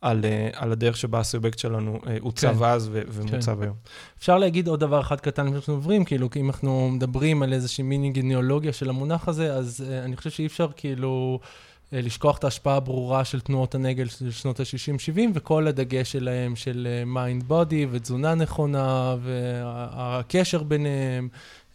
[0.00, 2.64] על, אה, על הדרך שבה הסובייקט שלנו אה, עוצב כן.
[2.64, 3.74] אז ו- ומוצב היום.
[4.18, 7.84] אפשר להגיד עוד דבר אחד קטן שאנחנו עוברים, כאילו, כי אם אנחנו מדברים על איזושהי
[7.84, 12.44] מיני גניאולוגיה של המונח הזה, אז אה, אני חושב שאי אפשר כאילו אה, לשכוח את
[12.44, 18.34] ההשפעה הברורה של תנועות הנגל של שנות ה-60-70, וכל הדגש שלהם של mind body ותזונה
[18.34, 21.28] נכונה, והקשר ביניהם.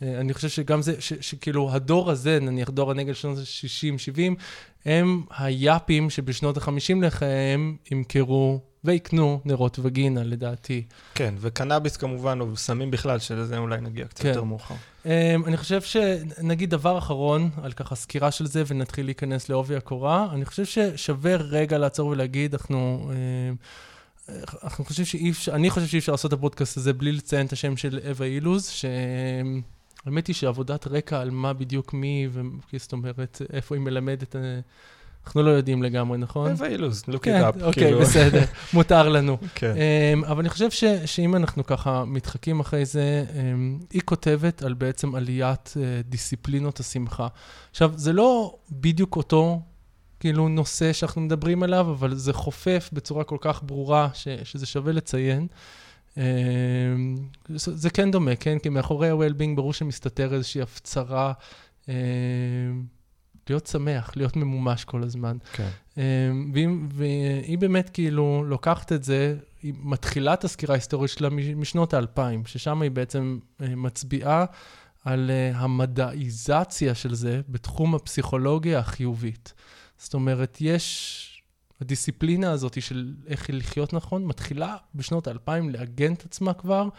[0.04, 4.42] Uh, אני חושב שגם זה, ש- שכאילו הדור הזה, נניח דור הנגל שנות ה-60-70,
[4.86, 10.84] הם היאפים שבשנות ה-50 לחייהם ימכרו ויקנו נרות וגינה, לדעתי.
[11.16, 14.30] כן, וקנאביס כמובן, או סמים בכלל, שלזה אולי נגיע קצת כן.
[14.30, 14.76] יותר מאוחר.
[15.04, 15.08] Um,
[15.46, 20.46] אני חושב שנגיד דבר אחרון, על ככה סקירה של זה, ונתחיל להיכנס לעובי הקורה, אני
[20.46, 23.12] חושב ששווה רגע לעצור ולהגיד, אנחנו...
[23.12, 23.58] Um,
[24.63, 27.54] אנחנו חושבים שאי אפשר, אני חושב שאי אפשר לעשות את הפודקאסט הזה בלי לציין את
[27.54, 28.68] השם של אווה אילוז,
[30.04, 32.28] שהאמת היא שעבודת רקע על מה בדיוק מי,
[32.78, 34.60] זאת אומרת, איפה היא מלמדת, אה,
[35.26, 36.52] אנחנו לא יודעים לגמרי, נכון?
[36.52, 37.63] אווה אילוז, look כן, it up.
[37.63, 38.00] אוקיי, כאילו.
[38.00, 39.38] בסדר, מותר לנו.
[39.56, 39.74] כן.
[39.76, 40.70] Um, אבל אני חושב
[41.06, 47.28] שאם אנחנו ככה מתחקים אחרי זה, um, היא כותבת על בעצם עליית uh, דיסציפלינות השמחה.
[47.72, 49.62] עכשיו, זה לא בדיוק אותו
[50.20, 54.94] כאילו נושא שאנחנו מדברים עליו, אבל זה חופף בצורה כל כך ברורה ש, שזה שווה
[54.94, 55.48] לציין.
[56.15, 56.19] Um,
[57.56, 58.60] זה, כן דומה, כן?
[58.60, 61.34] כי מאחורי ה-Well-being ברור שמסתתר איזושהי הפצרה.
[61.86, 61.89] Um,
[63.49, 65.38] להיות שמח, להיות ממומש כל הזמן.
[65.54, 65.69] כן.
[65.97, 71.93] אמ, והיא, והיא באמת כאילו לוקחת את זה, היא מתחילה את הסקירה ההיסטורית שלה משנות
[71.93, 74.45] האלפיים, ששם היא בעצם אה, מצביעה
[75.06, 79.54] על אה, המדעיזציה של זה בתחום הפסיכולוגיה החיובית.
[79.97, 81.30] זאת אומרת, יש...
[81.84, 86.89] הדיסציפלינה הזאת של איך לחיות נכון, מתחילה בשנות האלפיים לעגן את עצמה כבר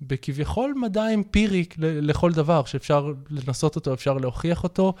[0.00, 4.94] בכביכול מדע אמפירי לכל דבר, שאפשר לנסות אותו, אפשר להוכיח אותו,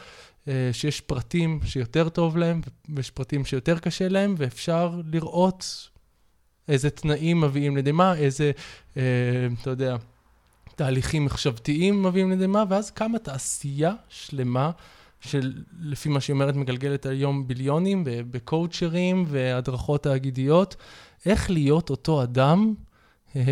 [0.48, 2.60] אה, שיש פרטים שיותר טוב להם,
[2.94, 5.88] ויש פרטים שיותר קשה להם, ואפשר לראות
[6.68, 8.50] איזה תנאים מביאים לידי מה, איזה,
[8.96, 9.02] אה,
[9.62, 9.96] אתה יודע,
[10.76, 14.70] תהליכים מחשבתיים מביאים לידי מה, ואז קמה תעשייה שלמה.
[15.20, 20.76] שלפי מה שהיא אומרת, מגלגלת היום ביליונים בקואוצ'רים והדרכות תאגידיות,
[21.26, 22.74] איך להיות אותו אדם
[23.36, 23.42] אה,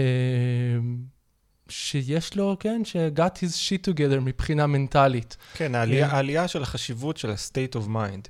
[1.68, 5.36] שיש לו, כן, ש-got his shit together מבחינה מנטלית.
[5.54, 8.28] כן, העלייה, העלייה של החשיבות של ה-state of mind.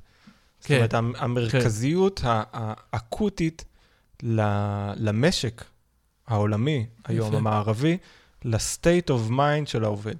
[0.60, 0.76] זאת כן.
[0.76, 3.64] אומרת, המ- המרכזיות ה- האקוטית
[4.96, 5.64] למשק
[6.26, 7.34] העולמי היום.
[7.34, 7.98] המערבי,
[8.44, 10.14] ל-state of mind של העובד.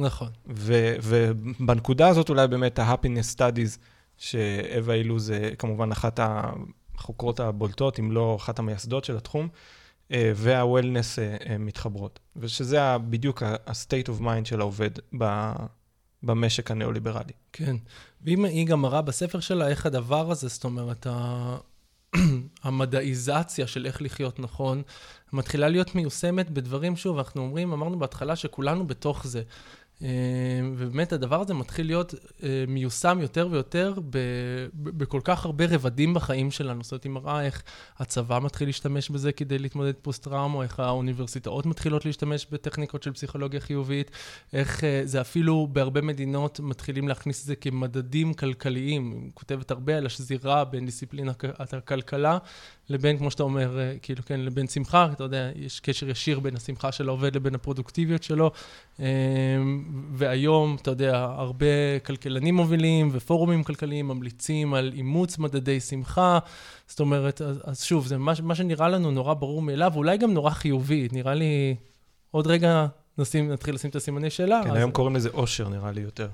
[0.00, 0.28] נכון.
[0.48, 3.78] ו- ובנקודה הזאת אולי באמת ה-happiness studies,
[4.16, 9.48] שאווה אילוז זה כמובן אחת החוקרות הבולטות, אם לא אחת המייסדות של התחום,
[10.12, 12.18] אה, וה-wellness אה, אה, מתחברות.
[12.36, 15.52] ושזה בדיוק ה-state of mind של העובד ב-
[16.22, 17.32] במשק הניאו-ליברלי.
[17.52, 17.76] כן.
[18.22, 21.56] ואם היא גם מראה בספר שלה איך הדבר הזה, זאת אומרת, ה...
[22.62, 24.82] המדעיזציה של איך לחיות נכון,
[25.32, 29.42] מתחילה להיות מיושמת בדברים, שוב, אנחנו אומרים, אמרנו בהתחלה שכולנו בתוך זה.
[30.02, 30.08] אה,
[30.76, 33.94] ובאמת הדבר הזה מתחיל להיות אה, מיושם יותר ויותר
[34.74, 36.84] בכל כך הרבה רבדים בחיים שלנו.
[36.84, 37.62] זאת אומרת, היא מראה איך
[37.98, 44.10] הצבא מתחיל להשתמש בזה כדי להתמודד פוסט-טראומה, איך האוניברסיטאות מתחילות להשתמש בטכניקות של פסיכולוגיה חיובית,
[44.52, 49.12] איך אה, זה אפילו בהרבה מדינות מתחילים להכניס את זה כמדדים כלכליים.
[49.12, 52.38] היא כותבת הרבה על השזירה בין דיסציפלינת הכלכלה
[52.90, 56.56] לבין, כמו שאתה אומר, אה, כאילו, כן, לבין שמחה, אתה יודע, יש קשר ישיר בין
[56.56, 58.50] השמחה של העובד לבין הפרודוקטיביות שלו.
[59.00, 59.06] אה,
[60.12, 66.38] והיום, אתה יודע, הרבה כלכלנים מובילים ופורומים כלכליים ממליצים על אימוץ מדדי שמחה.
[66.86, 70.34] זאת אומרת, אז, אז שוב, זה מה, מה שנראה לנו נורא ברור מאליו, ואולי גם
[70.34, 71.08] נורא חיובי.
[71.12, 71.76] נראה לי,
[72.30, 72.86] עוד רגע
[73.18, 74.60] נשים, נתחיל לשים את הסימני שאלה.
[74.64, 76.28] כן, אז- היום קוראים לזה אושר, נראה לי יותר.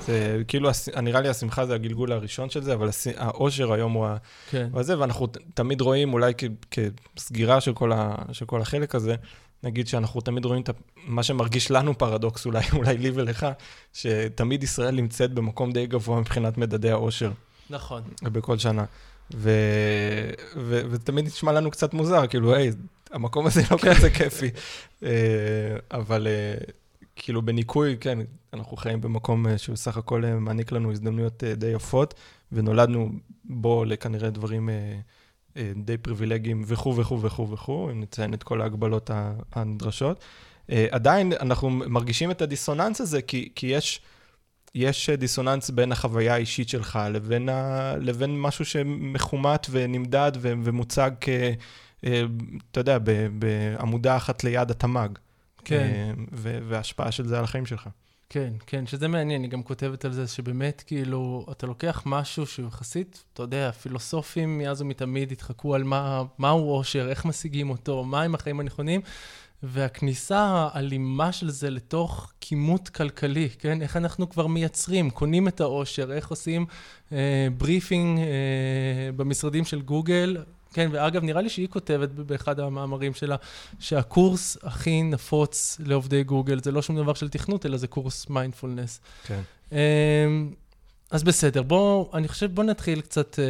[0.00, 0.70] זה כאילו,
[1.02, 4.06] נראה לי השמחה זה הגלגול הראשון של זה, אבל האושר היום הוא.
[4.50, 6.78] כן, אבל זה, ואנחנו תמיד רואים, אולי כ-
[7.16, 9.14] כסגירה של כל, ה, של כל החלק הזה,
[9.62, 10.70] נגיד שאנחנו תמיד רואים את
[11.06, 13.46] מה שמרגיש לנו פרדוקס, אולי, אולי לי ולך,
[13.92, 17.30] שתמיד ישראל נמצאת במקום די גבוה מבחינת מדדי האושר
[17.70, 18.02] נכון.
[18.22, 18.84] בכל שנה.
[19.34, 19.50] ו,
[20.56, 22.70] ו, ותמיד נשמע לנו קצת מוזר, כאילו, היי,
[23.12, 24.50] המקום הזה לא כזה כיפי.
[25.02, 25.10] אה,
[25.90, 26.54] אבל אה,
[27.16, 28.18] כאילו בניקוי, כן,
[28.52, 32.14] אנחנו חיים במקום אה, שבסך הכל אה, מעניק לנו הזדמנויות אה, די יפות,
[32.52, 33.10] ונולדנו
[33.44, 34.68] בו לכנראה דברים
[35.76, 39.10] די פריבילגיים וכו' וכו' וכו' וכו', אם נציין את כל ההגבלות
[39.52, 40.24] הנדרשות.
[40.90, 44.00] עדיין אנחנו מרגישים את הדיסוננס הזה, כי, כי יש,
[44.74, 51.28] יש דיסוננס בין החוויה האישית שלך לבין, ה, לבין משהו שמכומת ונמדד ומוצג כ...
[52.70, 52.98] אתה יודע,
[53.38, 55.08] בעמודה אחת ליד התמ"ג.
[55.66, 56.14] כן.
[56.68, 57.88] וההשפעה של זה על החיים שלך.
[58.28, 62.68] כן, כן, שזה מעניין, היא גם כותבת על זה שבאמת, כאילו, אתה לוקח משהו שהוא
[62.68, 68.34] יחסית, אתה יודע, פילוסופים מאז ומתמיד התחקו על מה, מהו אושר, איך משיגים אותו, מהם
[68.34, 69.00] החיים הנכונים,
[69.62, 73.82] והכניסה האלימה של זה לתוך כימות כלכלי, כן?
[73.82, 76.66] איך אנחנו כבר מייצרים, קונים את האושר, איך עושים
[77.12, 78.24] אה, breathing אה,
[79.16, 80.36] במשרדים של גוגל,
[80.72, 83.36] כן, ואגב, נראה לי שהיא כותבת באחד המאמרים שלה,
[83.78, 89.00] שהקורס הכי נפוץ לעובדי גוגל זה לא שום דבר של תכנות, אלא זה קורס מיינדפולנס.
[89.26, 89.40] כן.
[89.72, 89.76] אמ,
[91.10, 93.44] אז בסדר, בואו, אני חושב, בואו נתחיל קצת אה,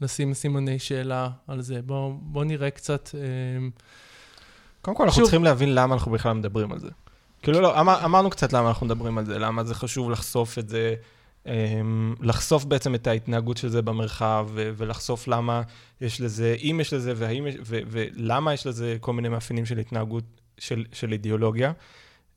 [0.00, 1.80] לשים סימני שאלה על זה.
[1.82, 3.10] בואו בוא נראה קצת...
[3.14, 3.68] אה,
[4.82, 5.24] קודם כל, אנחנו שוב...
[5.24, 6.88] צריכים להבין למה אנחנו בכלל מדברים על זה.
[7.42, 10.68] כאילו, לא, אמר, אמרנו קצת למה אנחנו מדברים על זה, למה זה חשוב לחשוף את
[10.68, 10.94] זה.
[11.46, 15.62] אמ, לחשוף בעצם את ההתנהגות של זה במרחב, ולחשוף למה
[16.00, 20.24] יש לזה, אם יש לזה, והאם, ולמה יש לזה כל מיני מאפיינים של התנהגות,
[20.58, 21.72] של, של אידיאולוגיה.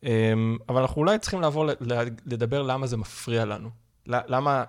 [0.03, 1.65] אמ, אבל אנחנו אולי צריכים לעבור
[2.25, 3.69] לדבר למה זה מפריע לנו.
[4.07, 4.63] למה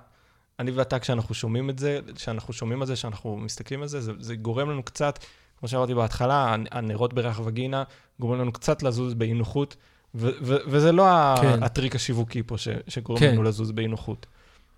[0.59, 4.13] אני ואתה, כשאנחנו שומעים את זה, כשאנחנו שומעים על זה, כשאנחנו מסתכלים על זה, זה,
[4.21, 5.19] זה גורם לנו קצת,
[5.59, 7.85] כמו שאמרתי בהתחלה, הנרות בריח וגינה
[8.21, 9.77] גורם לנו קצת לזוז באי נוחות.
[10.15, 11.05] ו- ו- וזה לא
[11.43, 11.63] כן.
[11.63, 13.33] הטריק השיווקי פה ש- שגורם כן.
[13.33, 14.27] לנו לזוז באי נוחות,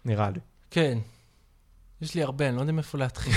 [0.05, 0.40] נראה לי.
[0.71, 0.99] כן.
[2.03, 3.33] יש לי הרבה, אני לא יודע מאיפה להתחיל.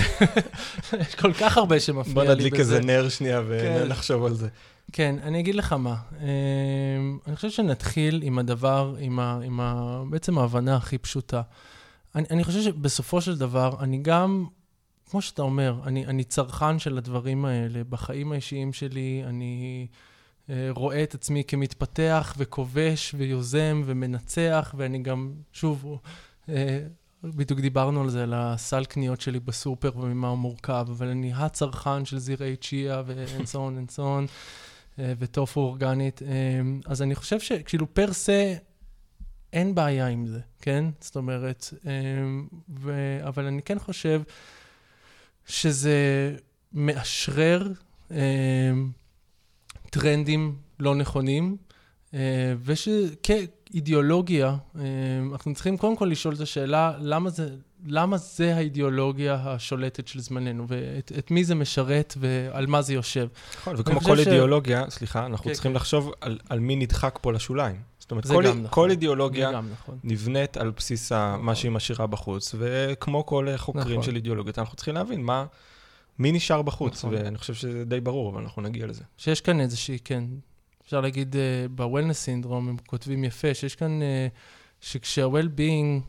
[1.01, 2.13] יש כל כך הרבה שמפריע לי בזה.
[2.13, 4.25] בוא נדליק איזה נר שנייה ונחשוב כן.
[4.25, 4.47] על זה.
[4.91, 5.95] כן, אני אגיד לך מה.
[6.21, 11.41] אמ, אני חושב שנתחיל עם הדבר, עם, ה, עם ה, בעצם ההבנה הכי פשוטה.
[12.15, 14.45] אני, אני חושב שבסופו של דבר, אני גם,
[15.09, 17.83] כמו שאתה אומר, אני, אני צרכן של הדברים האלה.
[17.89, 19.87] בחיים האישיים שלי, אני...
[20.49, 25.99] אה, רואה את עצמי כמתפתח וכובש ויוזם ומנצח, ואני גם, שוב,
[26.49, 26.79] אה,
[27.23, 32.05] בדיוק דיברנו על זה, על הסל קניות שלי בסופר וממה הוא מורכב, אבל אני הצרכן
[32.05, 33.01] של זירי צ'יה
[33.39, 34.29] and so on,
[34.99, 36.21] אה, וטופו אורגנית.
[36.85, 38.53] אז אני חושב שכאילו פר סה,
[39.53, 40.85] אין בעיה עם זה, כן?
[40.99, 41.73] זאת אומרת,
[42.79, 42.91] ו...
[43.27, 44.21] אבל אני כן חושב
[45.45, 46.35] שזה
[46.73, 47.71] מאשרר
[49.93, 51.57] טרנדים לא נכונים,
[52.13, 52.19] אה,
[52.63, 54.81] ושכאידיאולוגיה, אה,
[55.31, 57.49] אנחנו צריכים קודם כל לשאול את השאלה, למה זה,
[57.85, 63.27] למה זה האידיאולוגיה השולטת של זמננו, ואת מי זה משרת ועל מה זה יושב.
[63.57, 64.19] נכון, וכמו כל ש...
[64.19, 65.75] אידיאולוגיה, סליחה, אנחנו כן, צריכים כן.
[65.75, 67.75] לחשוב על, על מי נדחק פה לשוליים.
[67.99, 68.67] זאת אומרת, כל, נכון.
[68.69, 69.97] כל אידיאולוגיה נכון.
[70.03, 71.45] נבנית על בסיס נכון.
[71.45, 74.03] מה שהיא משאירה בחוץ, וכמו כל חוקרים נכון.
[74.03, 75.45] של אידיאולוגיות, אנחנו צריכים להבין מה...
[76.19, 76.97] מי נשאר בחוץ?
[76.97, 77.13] נכון.
[77.13, 79.03] ואני חושב שזה די ברור, אבל אנחנו נגיע לזה.
[79.17, 80.23] שיש כאן איזושהי, כן,
[80.85, 81.37] אפשר להגיד, uh,
[81.75, 84.05] ב-Wellness סינדרום, הם כותבים יפה, שיש כאן, uh,
[84.81, 86.01] שכשה-well-being,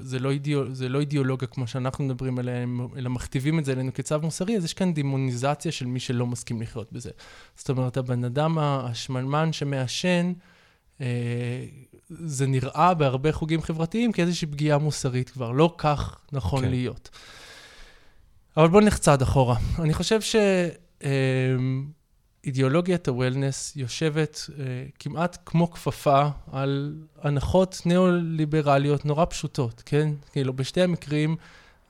[0.00, 2.64] זה לא, אידיאול, זה לא אידיאולוגיה כמו שאנחנו מדברים עליה,
[2.96, 6.62] אלא מכתיבים את זה אלינו כצו מוסרי, אז יש כאן דימוניזציה של מי שלא מסכים
[6.62, 7.10] לחיות בזה.
[7.56, 10.32] זאת אומרת, הבן אדם השמנמן שמעשן,
[10.98, 11.02] uh,
[12.08, 16.70] זה נראה בהרבה חוגים חברתיים כאיזושהי פגיעה מוסרית כבר, לא כך נכון כן.
[16.70, 17.10] להיות.
[18.58, 19.56] אבל בואו נלך צעד אחורה.
[19.78, 20.20] אני חושב
[22.44, 24.64] שאידיאולוגיית הוולנס יושבת אה,
[24.98, 30.08] כמעט כמו כפפה על הנחות ניאו-ליברליות נורא פשוטות, כן?
[30.32, 31.36] כאילו, בשתי המקרים,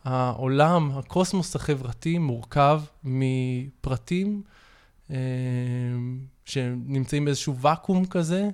[0.04, 4.42] העולם, הקוסמוס החברתי מורכב מפרטים
[5.11, 5.16] אה,
[6.44, 8.48] שנמצאים באיזשהו ואקום כזה,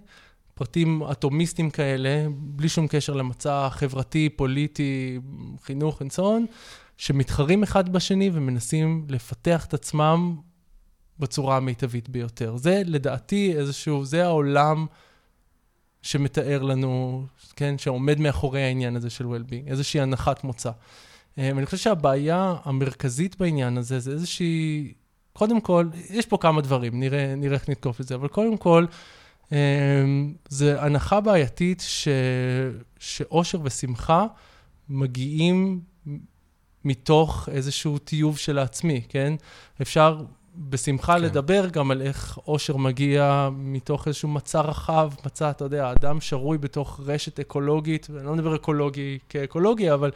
[0.55, 5.20] פרטים אטומיסטיים כאלה, בלי שום קשר למצע חברתי, פוליטי,
[5.64, 6.22] חינוך and so.
[6.96, 10.37] שמתחרים אחד בשני ומנסים לפתח את עצמם
[11.18, 12.57] בצורה המיטבית ביותר.
[12.57, 14.87] זה לדעתי איזשהו, זה העולם
[16.02, 17.24] שמתאר לנו,
[17.57, 20.70] כן, שעומד מאחורי העניין הזה של well-being, איזושהי הנחת מוצא.
[21.38, 24.92] אה, ואני חושב שהבעיה המרכזית בעניין הזה זה איזושהי,
[25.33, 28.87] קודם כל, יש פה כמה דברים, נראה, נראה איך נתקוף את זה, אבל קודם כל,
[29.52, 30.04] אה,
[30.48, 32.09] זה הנחה בעייתית ש,
[32.98, 34.26] שאושר ושמחה
[34.88, 35.80] מגיעים
[36.85, 39.35] מתוך איזשהו טיוב של העצמי, כן?
[39.83, 40.23] אפשר
[40.57, 41.23] בשמחה כן.
[41.23, 46.59] לדבר גם על איך אושר מגיע מתוך איזשהו מצע רחב, מצע, אתה יודע, אדם שרוי
[46.59, 50.11] בתוך רשת אקולוגית, ואני לא מדבר אקולוגי כאקולוגי, אבל,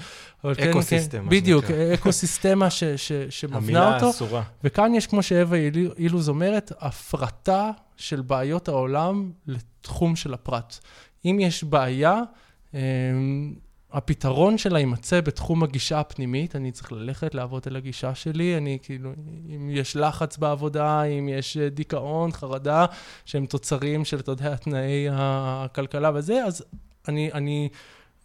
[0.44, 1.22] אבל כן, אקוסיסטם.
[1.22, 3.96] כן, בדיוק, אקוסיסטמה ש, ש, שמבנה המילה אותו.
[3.96, 4.42] המילה אסורה.
[4.64, 5.59] וכאן יש, כמו שאווה
[5.98, 10.78] אילוז אומרת, הפרטה של בעיות העולם לתחום של הפרט.
[11.24, 12.22] אם יש בעיה,
[12.74, 12.78] אמ,
[13.92, 19.12] הפתרון שלה יימצא בתחום הגישה הפנימית, אני צריך ללכת לעבוד על הגישה שלי, אני כאילו,
[19.57, 22.87] אם יש לחץ בעבודה, אם יש אה, דיכאון, חרדה,
[23.24, 26.64] שהם תוצרים של, אתה יודע, תנאי הכלכלה וזה, אז
[27.09, 27.68] אני, אני,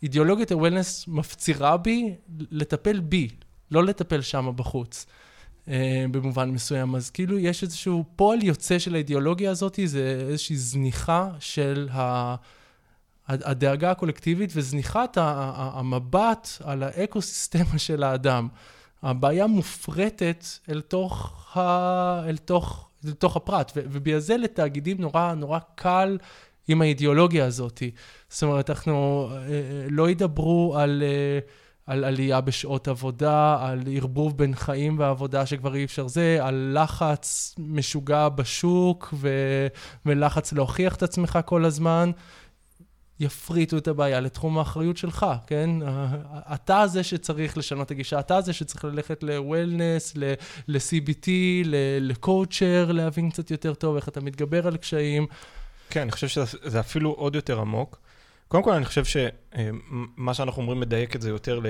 [0.04, 2.16] אידיאולוגיית ה-Wellness מפצירה בי
[2.52, 3.28] לטפל בי,
[3.72, 5.06] לא לטפל שם בחוץ.
[5.66, 5.70] Uh,
[6.12, 6.96] במובן מסוים.
[6.96, 12.36] אז כאילו יש איזשהו פועל יוצא של האידיאולוגיה הזאת, זה איזושהי זניחה של ה...
[13.28, 18.48] הדאגה הקולקטיבית וזניחת המבט על האקו-סיסטמה של האדם.
[19.04, 21.60] הבעיה מופרטת אל תוך, ה...
[22.30, 26.18] אל תוך, אל תוך הפרט, ובגלל זה לתאגידים נורא, נורא קל
[26.68, 27.84] עם האידיאולוגיה הזאת.
[28.30, 31.04] זאת אומרת, אנחנו אה, אה, לא ידברו על...
[31.06, 31.40] אה,
[31.86, 37.56] על עלייה בשעות עבודה, על ערבוב בין חיים ועבודה שכבר אי אפשר זה, על לחץ
[37.58, 39.30] משוגע בשוק ו...
[40.06, 42.12] ולחץ להוכיח את עצמך כל הזמן.
[43.24, 45.70] יפריטו את הבעיה לתחום האחריות שלך, כן?
[46.54, 50.20] אתה זה שצריך לשנות את הגישה, אתה זה שצריך ללכת ל-Wellness,
[50.68, 51.28] ל-CBT,
[51.66, 55.28] ל-Coacher, להבין קצת יותר טוב איך אתה מתגבר על קשיים.
[55.90, 58.00] כן, אני חושב שזה אפילו עוד יותר עמוק.
[58.48, 61.66] קודם כל, אני חושב שמה שאנחנו אומרים מדייק את זה יותר ל...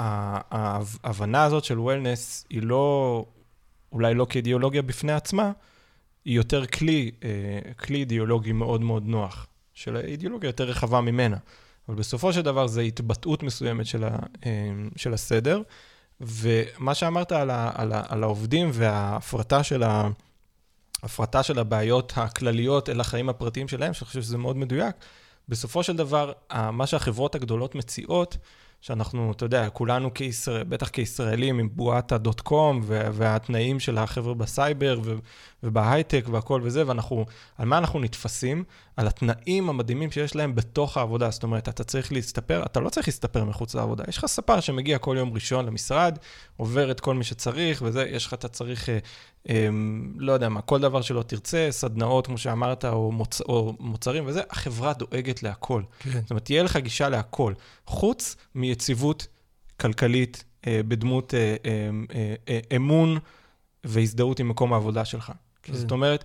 [0.00, 3.24] ההבנה הזאת של Wellness היא לא,
[3.92, 5.52] אולי לא כאידיאולוגיה בפני עצמה,
[6.24, 9.46] היא יותר כלי, אה, כלי אידיאולוגי מאוד מאוד נוח.
[9.80, 11.36] של האידיאולוגיה יותר רחבה ממנה.
[11.88, 14.16] אבל בסופו של דבר זה התבטאות מסוימת של, ה,
[14.46, 15.62] אמ, של הסדר.
[16.20, 20.08] ומה שאמרת על, ה, על, ה, על העובדים וההפרטה של, ה,
[21.42, 24.96] של הבעיות הכלליות אל החיים הפרטיים שלהם, שאני חושב שזה מאוד מדויק,
[25.48, 26.32] בסופו של דבר,
[26.72, 28.36] מה שהחברות הגדולות מציעות,
[28.80, 35.00] שאנחנו, אתה יודע, כולנו כישראל, בטח כישראלים עם בועת הדוט קום והתנאים של החבר'ה בסייבר
[35.62, 37.26] ובהייטק והכל וזה, ואנחנו,
[37.58, 38.64] על מה אנחנו נתפסים?
[38.96, 41.30] על התנאים המדהימים שיש להם בתוך העבודה.
[41.30, 44.04] זאת אומרת, אתה צריך להסתפר, אתה לא צריך להסתפר מחוץ לעבודה.
[44.08, 46.18] יש לך ספר שמגיע כל יום ראשון למשרד,
[46.56, 48.98] עובר את כל מי שצריך, וזה, יש לך, אתה צריך, אה,
[49.48, 49.68] אה,
[50.16, 54.42] לא יודע מה, כל דבר שלא תרצה, סדנאות, כמו שאמרת, או, מוצ, או מוצרים וזה,
[54.50, 55.82] החברה דואגת להכל.
[55.98, 56.20] כן.
[56.20, 57.52] זאת אומרת, תהיה לך גישה להכל,
[57.86, 59.26] חוץ מיציבות
[59.80, 63.18] כלכלית אה, בדמות אה, אה, אה, אה, אמון
[63.84, 65.32] והזדהות עם מקום העבודה שלך.
[65.62, 65.74] כן.
[65.74, 66.24] זאת אומרת,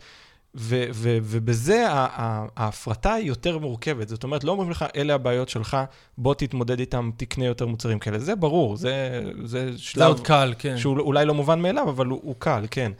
[0.55, 4.07] ו- ו- ובזה ההפרטה היא יותר מורכבת.
[4.07, 5.77] זאת אומרת, לא אומרים לך, אלה הבעיות שלך,
[6.17, 8.19] בוא תתמודד איתם, תקנה יותר מוצרים כאלה.
[8.19, 9.99] זה ברור, זה, זה שלב...
[9.99, 10.77] זה עוד קל, כן.
[10.77, 12.91] שהוא אולי לא מובן מאליו, אבל הוא, הוא קל, כן.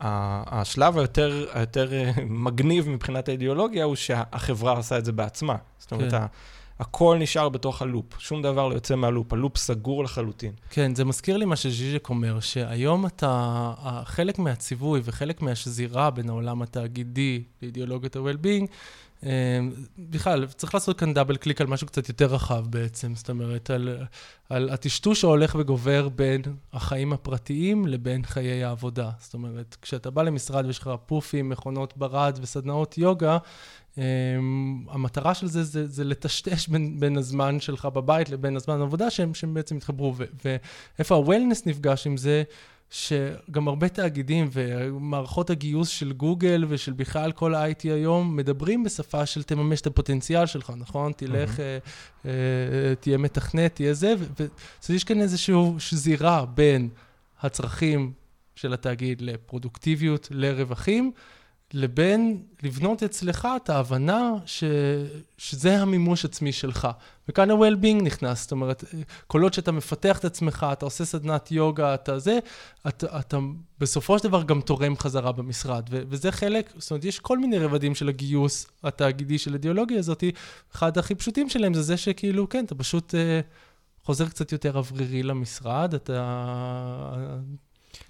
[0.00, 5.56] השלב היותר, היותר אה, מגניב מבחינת האידיאולוגיה הוא שהחברה עושה את זה בעצמה.
[5.78, 6.24] זאת אומרת, כן.
[6.80, 10.52] הכל נשאר בתוך הלופ, שום דבר לא יוצא מהלופ, הלופ סגור לחלוטין.
[10.70, 13.72] כן, זה מזכיר לי מה שז'יז'ק אומר, שהיום אתה,
[14.04, 18.66] חלק מהציווי וחלק מהשזירה בין העולם התאגידי לאידיאולוגיות ה-well-being,
[19.24, 19.58] אה,
[19.98, 23.98] בכלל, צריך לעשות כאן דאבל קליק על משהו קצת יותר רחב בעצם, זאת אומרת, על,
[24.48, 29.10] על הטשטוש ההולך וגובר בין החיים הפרטיים לבין חיי העבודה.
[29.18, 33.38] זאת אומרת, כשאתה בא למשרד ויש לך פופים, מכונות ברד וסדנאות יוגה,
[34.88, 39.34] המטרה של זה זה, זה לטשטש בין, בין הזמן שלך בבית לבין הזמן העבודה שהם,
[39.34, 40.14] שהם בעצם התחברו.
[40.44, 42.42] ואיפה ה-Wellness נפגש עם זה,
[42.90, 49.42] שגם הרבה תאגידים ומערכות הגיוס של גוגל ושל בכלל כל ה-IT היום מדברים בשפה של
[49.42, 51.12] תממש את הפוטנציאל שלך, נכון?
[51.12, 51.60] תלך, mm-hmm.
[51.60, 52.26] uh, uh,
[53.00, 54.14] תהיה מתכנת, תהיה זה,
[54.88, 56.88] ויש כאן איזושהי שזירה בין
[57.40, 58.12] הצרכים
[58.54, 61.12] של התאגיד לפרודוקטיביות, לרווחים.
[61.74, 64.64] לבין לבנות אצלך את ההבנה ש,
[65.38, 66.88] שזה המימוש עצמי שלך.
[67.28, 68.84] וכאן ה-well-being נכנס, זאת אומרת,
[69.26, 72.38] כל עוד שאתה מפתח את עצמך, אתה עושה סדנת יוגה, אתה זה,
[72.88, 73.38] אתה, אתה
[73.78, 75.88] בסופו של דבר גם תורם חזרה במשרד.
[75.90, 80.24] ו- וזה חלק, זאת אומרת, יש כל מיני רבדים של הגיוס התאגידי של האידיאולוגיה הזאת.
[80.74, 83.14] אחד הכי פשוטים שלהם זה זה שכאילו, כן, אתה פשוט...
[83.14, 83.16] uh,
[84.06, 86.12] חוזר קצת יותר אוורירי למשרד, אתה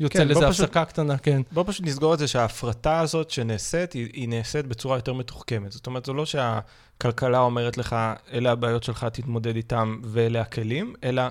[0.00, 1.42] יוצא כן, לזה הפסקה קטנה, כן.
[1.52, 5.72] בוא פשוט נסגור את זה שההפרטה הזאת שנעשית, היא, היא נעשית בצורה יותר מתוחכמת.
[5.72, 7.96] זאת אומרת, זה לא שהכלכלה אומרת לך,
[8.32, 11.22] אלה הבעיות שלך, תתמודד איתם ואלה הכלים, אלא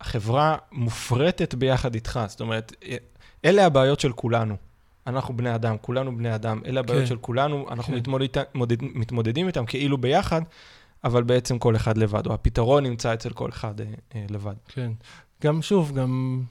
[0.00, 2.20] החברה מופרטת ביחד איתך.
[2.28, 2.72] זאת אומרת,
[3.44, 4.56] אלה הבעיות של כולנו.
[5.06, 7.06] אנחנו בני אדם, כולנו בני אדם, אלה הבעיות כן.
[7.06, 7.94] של כולנו, אנחנו כן.
[7.94, 10.42] מתמודד, מתמודד, מתמודדים איתם כאילו ביחד,
[11.04, 14.54] אבל בעצם כל אחד לבד, או הפתרון נמצא אצל כל אחד אה, אה, לבד.
[14.68, 14.92] כן.
[15.42, 16.42] גם שוב, גם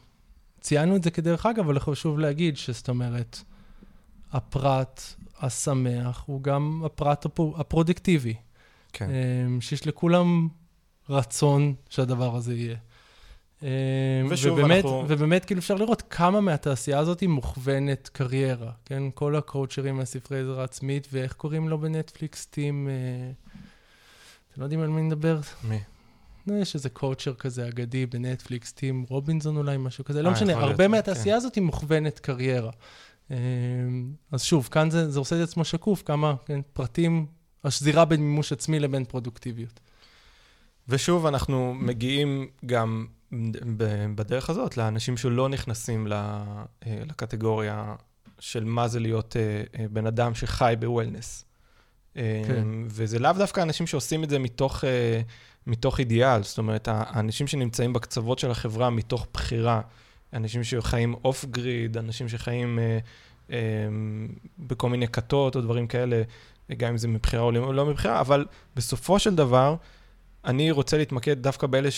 [0.65, 3.39] ציינו את זה כדרך אגב, אבל חשוב להגיד שזאת אומרת,
[4.31, 5.01] הפרט
[5.39, 7.25] השמח הוא גם הפרט
[7.57, 8.33] הפרודקטיבי.
[8.93, 9.09] כן.
[9.09, 10.47] אמ, שיש לכולם
[11.09, 12.77] רצון שהדבר הזה יהיה.
[13.61, 13.67] אמ,
[14.29, 15.05] ושוב, ובאמת, אנחנו...
[15.07, 19.03] ובאמת, כאילו אפשר לראות כמה מהתעשייה הזאת היא מוכוונת קריירה, כן?
[19.13, 22.45] כל הקואוצ'רים מהספרי עזרה עצמית, ואיך קוראים לו בנטפליקס?
[22.45, 22.87] טים...
[22.89, 23.31] אה...
[24.51, 25.39] אתם לא יודעים על מי נדבר?
[25.69, 25.79] מי?
[26.53, 30.83] יש איזה קואוצ'ר כזה אגדי בנטפליקס, טים רובינזון אולי, משהו כזה, לא אה, משנה, הרבה
[30.83, 30.91] כן.
[30.91, 32.71] מהתעשייה הזאת היא מוכוונת קריירה.
[33.31, 33.37] אה,
[34.31, 37.25] אז שוב, כאן זה, זה עושה את עצמו שקוף, כמה כן, פרטים,
[37.63, 39.79] השזירה בין מימוש עצמי לבין פרודוקטיביות.
[40.87, 43.05] ושוב, אנחנו מגיעים גם
[44.15, 46.53] בדרך הזאת לאנשים שלא נכנסים אה,
[46.85, 47.95] לקטגוריה
[48.39, 49.35] של מה זה להיות
[49.91, 51.45] בן אדם שחי בוולנס.
[52.15, 52.67] כן.
[52.87, 55.21] וזה לאו דווקא אנשים שעושים את זה מתוך, אה,
[55.67, 59.81] מתוך אידיאל, זאת אומרת, האנשים שנמצאים בקצוות של החברה מתוך בחירה,
[60.33, 62.99] אנשים שחיים אוף גריד, אנשים שחיים אה,
[63.51, 63.57] אה,
[64.59, 66.21] בכל מיני כתות או דברים כאלה,
[66.77, 68.45] גם אם זה מבחירה או לא מבחירה, אבל
[68.75, 69.75] בסופו של דבר,
[70.45, 71.91] אני רוצה להתמקד דווקא באלה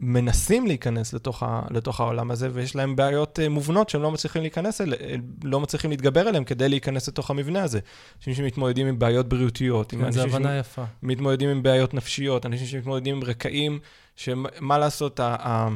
[0.00, 4.42] שמנסים להיכנס לתוך, ה, לתוך העולם הזה, ויש להם בעיות אה, מובנות שהם לא מצליחים
[4.42, 7.80] להיכנס, אל, אה, לא מצליחים להתגבר עליהם כדי להיכנס לתוך המבנה הזה.
[8.18, 10.84] אנשים שמתמודדים עם בעיות בריאותיות, כן, זו הבנה יפה.
[11.00, 13.78] שמתמודדים עם בעיות נפשיות, אנשים שמתמודדים עם רקעים,
[14.16, 15.68] שמה לעשות, ה, ה,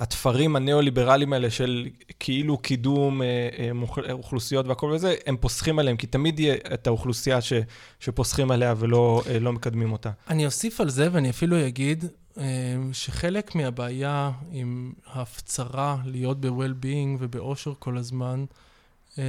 [0.00, 1.86] התפרים הניאו-ליברליים האלה של
[2.20, 7.40] כאילו קידום אה, אה, אוכלוסיות והכל וזה, הם פוסחים עליהם, כי תמיד יהיה את האוכלוסייה
[7.40, 7.52] ש,
[8.00, 10.10] שפוסחים עליה ולא אה, לא מקדמים אותה.
[10.28, 12.04] אני אוסיף על זה, ואני אפילו אגיד
[12.92, 18.44] שחלק מהבעיה עם ההפצרה להיות ב-well-being ובאושר כל הזמן,
[19.18, 19.24] אה,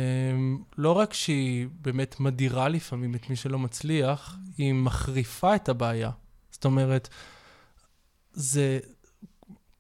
[0.78, 6.12] לא רק שהיא באמת מדירה לפעמים את מי שלא מצליח, היא מחריפה את הבעיה.
[6.52, 7.10] זאת אומרת,
[8.34, 8.80] זה...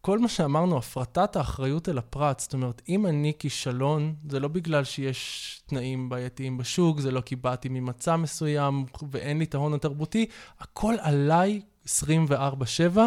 [0.01, 4.83] כל מה שאמרנו, הפרטת האחריות אל הפרט, זאת אומרת, אם אני כישלון, זה לא בגלל
[4.83, 10.25] שיש תנאים בעייתיים בשוק, זה לא כי באתי ממצע מסוים ואין לי את ההון התרבותי,
[10.59, 12.97] הכל עליי 24/7,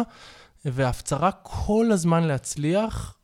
[0.65, 3.17] וההפצרה כל הזמן להצליח,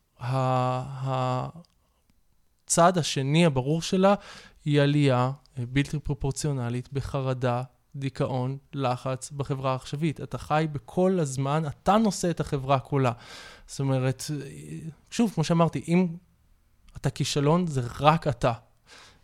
[2.66, 4.14] הצד השני הברור שלה
[4.64, 7.62] היא עלייה אה, בלתי פרופורציונלית בחרדה,
[7.96, 10.20] דיכאון, לחץ בחברה העכשווית.
[10.20, 13.12] אתה חי בכל הזמן, אתה נושא את החברה כולה.
[13.66, 16.16] זאת אומרת, אה, שוב, כמו שאמרתי, אם
[16.96, 18.52] אתה כישלון, זה רק אתה.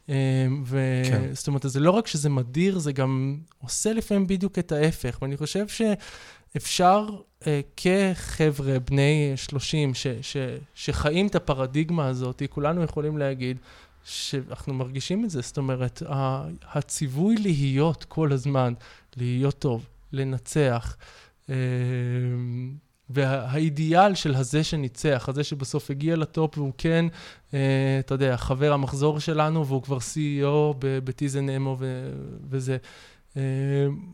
[0.08, 1.02] אה, ו...
[1.04, 1.34] כן.
[1.34, 5.18] זאת אומרת, זה לא רק שזה מדיר, זה גם עושה לפעמים בדיוק את ההפך.
[5.22, 7.06] ואני חושב שאפשר
[7.46, 10.06] אה, כחבר'ה בני 30 ש...
[10.22, 10.36] ש...
[10.74, 13.56] שחיים את הפרדיגמה הזאת, כולנו יכולים להגיד
[14.04, 15.40] שאנחנו מרגישים את זה.
[15.40, 16.02] זאת אומרת,
[16.72, 18.72] הציווי להיות כל הזמן,
[19.16, 20.96] להיות טוב, לנצח,
[21.50, 21.54] אה,
[23.10, 27.06] והאידיאל של הזה שניצח, הזה שבסוף הגיע לטופ והוא כן,
[27.54, 31.76] אה, אתה יודע, חבר המחזור שלנו והוא כבר CEO בטיזן אמו
[32.50, 32.76] וזה
[33.36, 33.42] אה,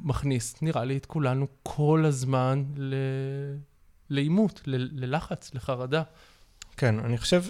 [0.02, 2.64] מכניס, נראה לי, את כולנו כל הזמן
[4.10, 6.02] לעימות, ללחץ, לחרדה.
[6.76, 7.44] כן, אני חושב,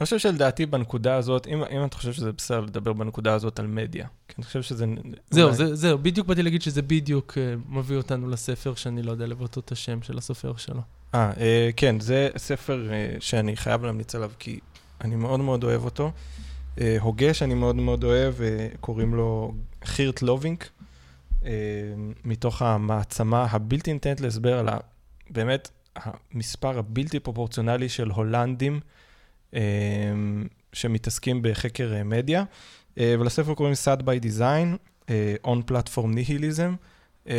[0.00, 3.66] אני חושב שלדעתי בנקודה הזאת, אם, אם אתה חושב שזה בסדר לדבר בנקודה הזאת על
[3.66, 4.06] מדיה,
[4.40, 4.86] אני חושב שזה...
[5.30, 9.10] זהו, אולי- זה, זהו, בדיוק באתי להגיד שזה בדיוק אה, מביא אותנו לספר שאני לא
[9.10, 10.80] יודע לבטא את השם של הסופר שלו.
[11.14, 14.60] אה, אה, כן, זה ספר אה, שאני חייב להמליץ עליו, כי
[15.00, 16.12] אני מאוד מאוד אוהב אותו.
[17.00, 18.34] הוגה שאני מאוד מאוד אוהב,
[18.80, 20.68] קוראים לו חירט לובינק,
[22.24, 24.76] מתוך המעצמה הבלתי ניתנת להסבר על ה...
[25.30, 28.80] באמת, המספר הבלתי פרופורציונלי של הולנדים
[30.72, 32.44] שמתעסקים בחקר מדיה,
[32.96, 33.74] ולספר קוראים
[34.22, 34.76] Design,
[35.10, 36.76] אה, On Platform Nihilism.
[37.28, 37.34] אה,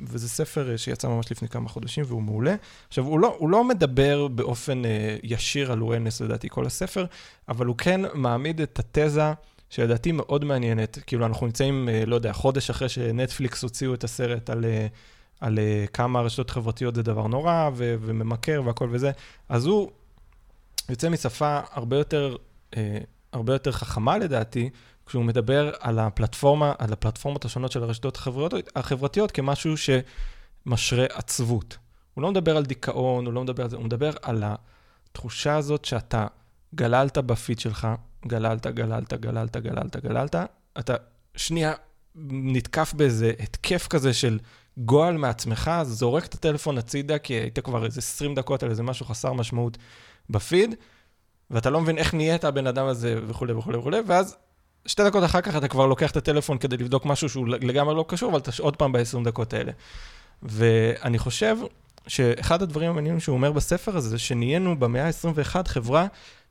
[0.00, 2.54] וזה ספר אה, שיצא ממש לפני כמה חודשים והוא מעולה.
[2.88, 7.06] עכשיו, הוא לא, הוא לא מדבר באופן אה, ישיר על וולנס לדעתי כל הספר,
[7.48, 9.32] אבל הוא כן מעמיד את התזה
[9.70, 10.98] שלדעתי מאוד מעניינת.
[11.06, 14.86] כאילו, אנחנו נמצאים, אה, לא יודע, חודש אחרי שנטפליקס הוציאו את הסרט על, אה,
[15.40, 19.10] על אה, כמה רשתות חברתיות זה דבר נורא ו- וממכר והכל וזה,
[19.48, 19.90] אז הוא
[20.88, 22.36] יוצא משפה הרבה יותר,
[22.76, 22.98] אה,
[23.34, 24.70] הרבה יותר חכמה לדעתי,
[25.06, 31.78] כשהוא מדבר על הפלטפורמה, על הפלטפורמות השונות של הרשתות החברתיות, החברתיות כמשהו שמשרה עצבות.
[32.14, 35.84] הוא לא מדבר על דיכאון, הוא לא מדבר על זה, הוא מדבר על התחושה הזאת
[35.84, 36.26] שאתה
[36.74, 37.88] גללת בפיד שלך,
[38.26, 40.34] גללת, גללת, גללת, גללת, גללת,
[40.78, 40.94] אתה
[41.36, 41.72] שנייה
[42.30, 44.38] נתקף באיזה התקף כזה של
[44.78, 49.06] גועל מעצמך, זורק את הטלפון הצידה, כי היית כבר איזה 20 דקות על איזה משהו
[49.06, 49.78] חסר משמעות
[50.30, 50.74] בפיד,
[51.50, 54.36] ואתה לא מבין איך נהיית הבן אדם הזה וכולי וכולי וכולי, ואז
[54.86, 58.04] שתי דקות אחר כך אתה כבר לוקח את הטלפון כדי לבדוק משהו שהוא לגמרי לא
[58.08, 59.72] קשור, אבל אתה עוד פעם ב-20 דקות האלה.
[60.42, 61.56] ואני חושב
[62.06, 66.06] שאחד הדברים המעניינים שהוא אומר בספר הזה, זה שנהיינו במאה ה-21 חברה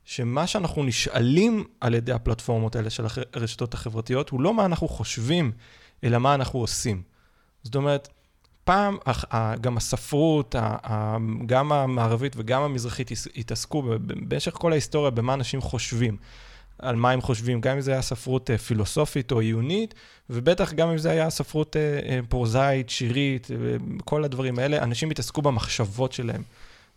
[0.05, 5.51] שמה שאנחנו נשאלים על ידי הפלטפורמות האלה של הרשתות החברתיות, הוא לא מה אנחנו חושבים,
[6.03, 7.01] אלא מה אנחנו עושים.
[7.63, 8.09] זאת אומרת,
[8.63, 8.97] פעם
[9.61, 10.55] גם הספרות,
[11.45, 16.17] גם המערבית וגם המזרחית התעסקו במשך כל ההיסטוריה במה אנשים חושבים.
[16.79, 19.93] על מה הם חושבים, גם אם זה היה ספרות אה, פילוסופית או עיונית,
[20.29, 23.47] ובטח גם אם זה היה ספרות אה, אה, פרוזאית, שירית,
[24.05, 26.41] כל הדברים האלה, אנשים התעסקו במחשבות שלהם,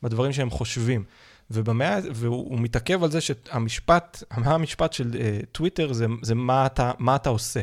[0.02, 1.04] בדברים שהם חושבים.
[1.50, 5.10] ובמאה, והוא מתעכב על זה שהמשפט, המשפט של
[5.52, 7.60] טוויטר זה, זה מה, אתה, מה אתה עושה.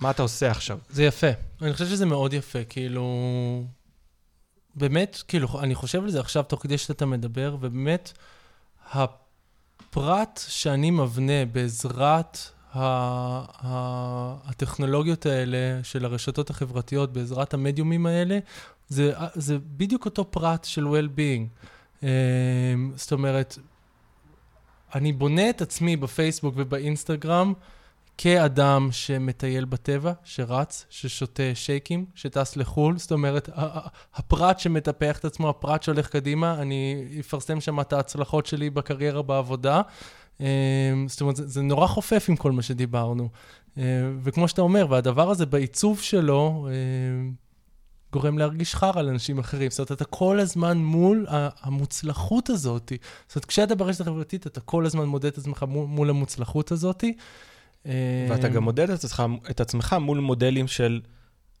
[0.00, 0.78] מה אתה עושה עכשיו.
[0.90, 1.26] זה יפה.
[1.62, 3.04] אני חושב שזה מאוד יפה, כאילו...
[4.74, 8.12] באמת, כאילו, אני חושב על זה עכשיו תוך כדי שאתה מדבר, ובאמת,
[8.92, 12.38] הפרט שאני מבנה בעזרת
[12.74, 12.80] ה-
[13.66, 18.38] ה- הטכנולוגיות האלה של הרשתות החברתיות, בעזרת המדיומים האלה,
[18.88, 21.66] זה, זה בדיוק אותו פרט של well-being.
[22.02, 22.08] אמ,
[22.96, 23.58] זאת אומרת,
[24.94, 27.52] אני בונה את עצמי בפייסבוק ובאינסטגרם
[28.22, 32.98] כאדם שמטייל בטבע, שרץ, ששותה שייקים, שטס לחו"ל.
[32.98, 33.48] זאת אומרת,
[34.14, 39.80] הפרט שמטפח את עצמו, הפרט שהולך קדימה, אני אפרסם שם את ההצלחות שלי בקריירה בעבודה.
[40.40, 40.46] אמ,
[41.08, 43.28] זאת אומרת, זה, נורא חופף עם כל מה שדיברנו.
[43.76, 43.82] אמ,
[44.22, 46.68] וכמו שאתה אומר, והדבר הזה בעיצוב שלו,
[48.12, 49.70] גורם להרגיש חרא לאנשים אחרים.
[49.70, 51.26] זאת אומרת, אתה כל הזמן מול
[51.60, 52.92] המוצלחות הזאת.
[53.28, 57.04] זאת אומרת, כשאתה ברשת החברתית, אתה כל הזמן מודד את עצמך מול, מול המוצלחות הזאת.
[58.30, 61.00] ואתה גם מודד את עצמך, את עצמך מול מודלים של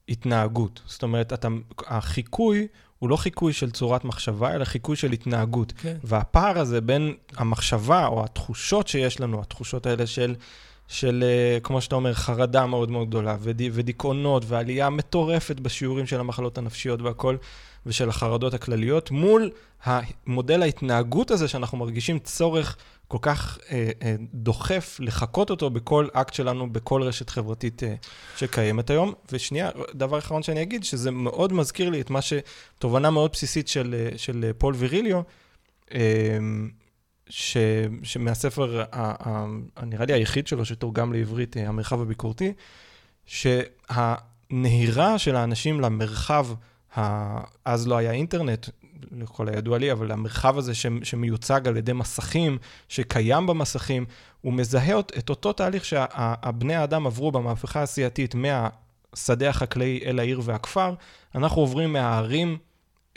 [0.08, 0.80] התנהגות.
[0.86, 1.48] זאת אומרת, אתה,
[1.86, 2.66] החיקוי
[2.98, 5.72] הוא לא חיקוי של צורת מחשבה, אלא חיקוי של התנהגות.
[5.76, 5.96] כן.
[6.04, 10.34] והפער הזה בין המחשבה או התחושות שיש לנו, התחושות האלה של...
[10.88, 16.58] של, אה, כמו שאתה אומר, חרדה מאוד מאוד גדולה, ודיכאונות, ועלייה מטורפת בשיעורים של המחלות
[16.58, 17.36] הנפשיות והכל,
[17.86, 19.50] ושל החרדות הכלליות, מול
[19.84, 22.76] המודל ההתנהגות הזה שאנחנו מרגישים צורך
[23.10, 27.94] כל כך אה, אה, דוחף לחקות אותו בכל אקט שלנו, בכל רשת חברתית אה,
[28.36, 29.12] שקיימת היום.
[29.32, 32.32] ושנייה, דבר אחרון שאני אגיד, שזה מאוד מזכיר לי את מה ש...
[32.78, 35.20] תובנה מאוד בסיסית של, אה, של אה, פול ויריליו,
[35.94, 36.38] אה,
[37.28, 37.56] ש,
[38.02, 38.84] שמהספר,
[39.82, 42.52] נראה לי היחיד שלו שתורגם לעברית, אה, המרחב הביקורתי,
[43.26, 46.46] שהנהירה של האנשים למרחב,
[47.64, 48.68] אז לא היה אינטרנט,
[49.12, 50.72] לכל הידוע לי, אבל המרחב הזה
[51.02, 54.06] שמיוצג על ידי מסכים, שקיים במסכים,
[54.40, 60.94] הוא מזהה את אותו תהליך שהבני האדם עברו במהפכה העשייתית מהשדה החקלאי אל העיר והכפר,
[61.34, 62.58] אנחנו עוברים מהערים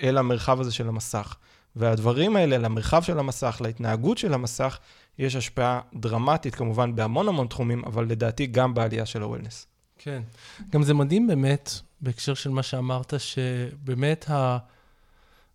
[0.04, 1.36] אל המרחב הזה של המסך.
[1.76, 4.80] והדברים האלה, למרחב של המסך, להתנהגות של המסך,
[5.20, 9.68] יש השפעה דרמטית כמובן בהמון המון תחומים, אבל לדעתי גם בעלייה של הוולנס.
[9.98, 10.22] כן.
[10.70, 11.72] גם זה מדהים באמת,
[12.02, 14.58] בהקשר של מה שאמרת, שבאמת ה...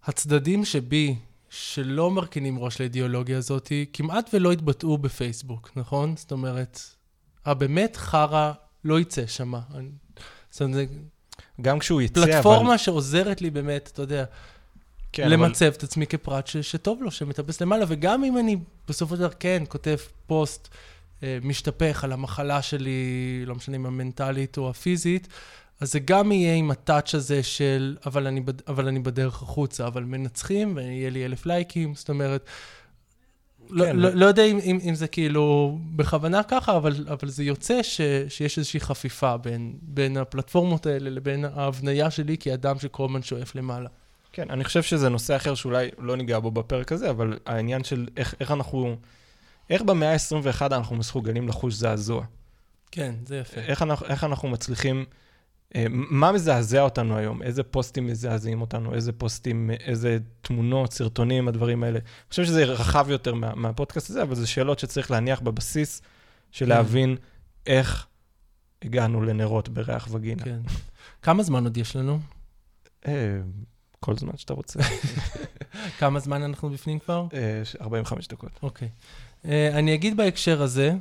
[0.09, 1.15] הצדדים שבי,
[1.51, 6.17] שלא מרכינים ראש לאידיאולוגיה הזאת, כמעט ולא התבטאו בפייסבוק, נכון?
[6.17, 6.81] זאת אומרת,
[7.47, 8.53] הבאמת חרא
[8.85, 9.53] לא יצא שם.
[10.51, 10.89] זאת אומרת,
[11.61, 12.43] גם כשהוא יצא, פלטפורמה אבל...
[12.43, 14.25] פלטפורמה שעוזרת לי באמת, אתה יודע,
[15.13, 15.75] כן, למצב אבל...
[15.75, 18.57] את עצמי כפרט ש, שטוב לו, שמטפס למעלה, וגם אם אני
[18.89, 19.97] בסופו של דבר כן כותב
[20.27, 20.69] פוסט
[21.23, 25.29] אה, משתפך על המחלה שלי, לא משנה אם המנטלית או הפיזית,
[25.81, 28.43] אז זה גם יהיה עם הטאץ' הזה של, אבל אני.
[28.69, 32.49] אבל אני בדרך החוצה, אבל מנצחים, ויהיה לי אלף לייקים, זאת אומרת,
[33.71, 33.97] לא, כן.
[33.97, 38.01] לא, לא יודע אם, אם, אם זה כאילו בכוונה ככה, אבל, אבל זה יוצא ש,
[38.29, 43.89] שיש איזושהי חפיפה בין, בין הפלטפורמות האלה לבין ההבניה שלי כאדם שכל הזמן שואף למעלה.
[44.33, 48.09] כן, אני חושב שזה נושא אחר שאולי לא ניגע בו בפרק הזה, אבל העניין של
[48.17, 48.97] איך, איך אנחנו,
[49.71, 52.25] איך במאה ה-21 אנחנו מסוגלים לחוש זעזוע.
[52.91, 53.61] כן, זה יפה.
[53.61, 55.05] איך אנחנו, איך אנחנו מצליחים,
[55.91, 57.43] מה מזעזע אותנו היום?
[57.43, 58.95] איזה פוסטים מזעזעים אותנו?
[58.95, 61.99] איזה פוסטים, איזה תמונות, סרטונים, הדברים האלה.
[61.99, 66.03] אני חושב שזה רחב יותר מה, מהפודקאסט הזה, אבל זה שאלות שצריך להניח בבסיס
[66.51, 66.69] של כן.
[66.69, 67.17] להבין
[67.67, 68.07] איך
[68.85, 70.45] הגענו לנרות בריח וגינה.
[70.45, 70.61] כן.
[71.23, 72.21] כמה זמן עוד יש לנו?
[73.07, 73.41] אה,
[74.01, 74.81] כל זמן שאתה רוצה.
[75.99, 77.27] כמה זמן אנחנו בפנים כבר?
[77.81, 78.51] 45 אה, דקות.
[78.63, 78.89] אוקיי.
[79.43, 80.93] Uh, אני אגיד בהקשר הזה,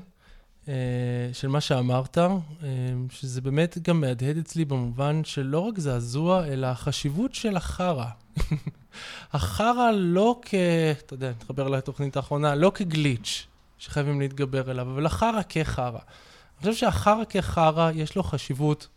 [1.34, 2.64] של מה שאמרת, uh,
[3.10, 8.06] שזה באמת גם מהדהד אצלי במובן של לא רק זעזוע, אלא החשיבות של החרא.
[9.34, 10.54] החרא לא כ...
[11.06, 13.48] אתה יודע, נתחבר לתוכנית האחרונה, לא כגליץ'
[13.78, 15.90] שחייבים להתגבר אליו, אבל החרא כחרא.
[15.90, 18.88] אני חושב שהחרא כחרא, יש לו חשיבות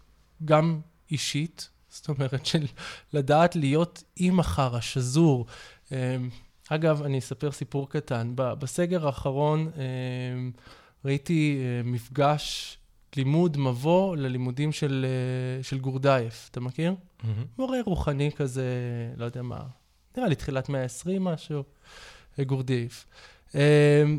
[0.45, 2.67] גם אישית, זאת אומרת, של
[3.13, 5.47] לדעת להיות עם החרא, שזור.
[5.93, 5.97] אמ,
[6.69, 8.33] אגב, אני אספר סיפור קטן.
[8.35, 9.71] בסגר האחרון
[11.05, 12.79] ראיתי אה, מפגש
[13.17, 16.95] לימוד מבוא ללימודים של, אה, של גורדייף, אתה מכיר?
[16.95, 17.25] Mm-hmm.
[17.59, 18.65] מורה רוחני כזה,
[19.17, 19.61] לא יודע מה,
[20.17, 21.63] נראה לי תחילת מאה ה-20 משהו,
[22.39, 23.07] אה, גורדייף.
[23.55, 23.61] אמ,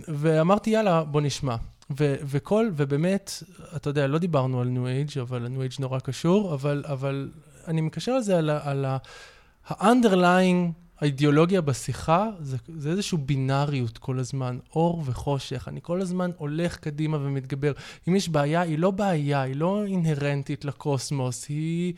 [0.08, 1.56] ואמרתי, יאללה, בוא נשמע.
[2.00, 3.32] ו- וכל, ובאמת,
[3.76, 7.32] אתה יודע, לא דיברנו על ניו אייג', אבל הניו אייג' נורא קשור, אבל, אבל
[7.68, 10.72] אני מקשר על זה על ה-underlying
[11.02, 15.68] האידיאולוגיה בשיחה זה, זה איזושהי בינאריות כל הזמן, אור וחושך.
[15.68, 17.72] אני כל הזמן הולך קדימה ומתגבר.
[18.08, 21.94] אם יש בעיה, היא לא בעיה, היא לא אינהרנטית לקוסמוס, היא,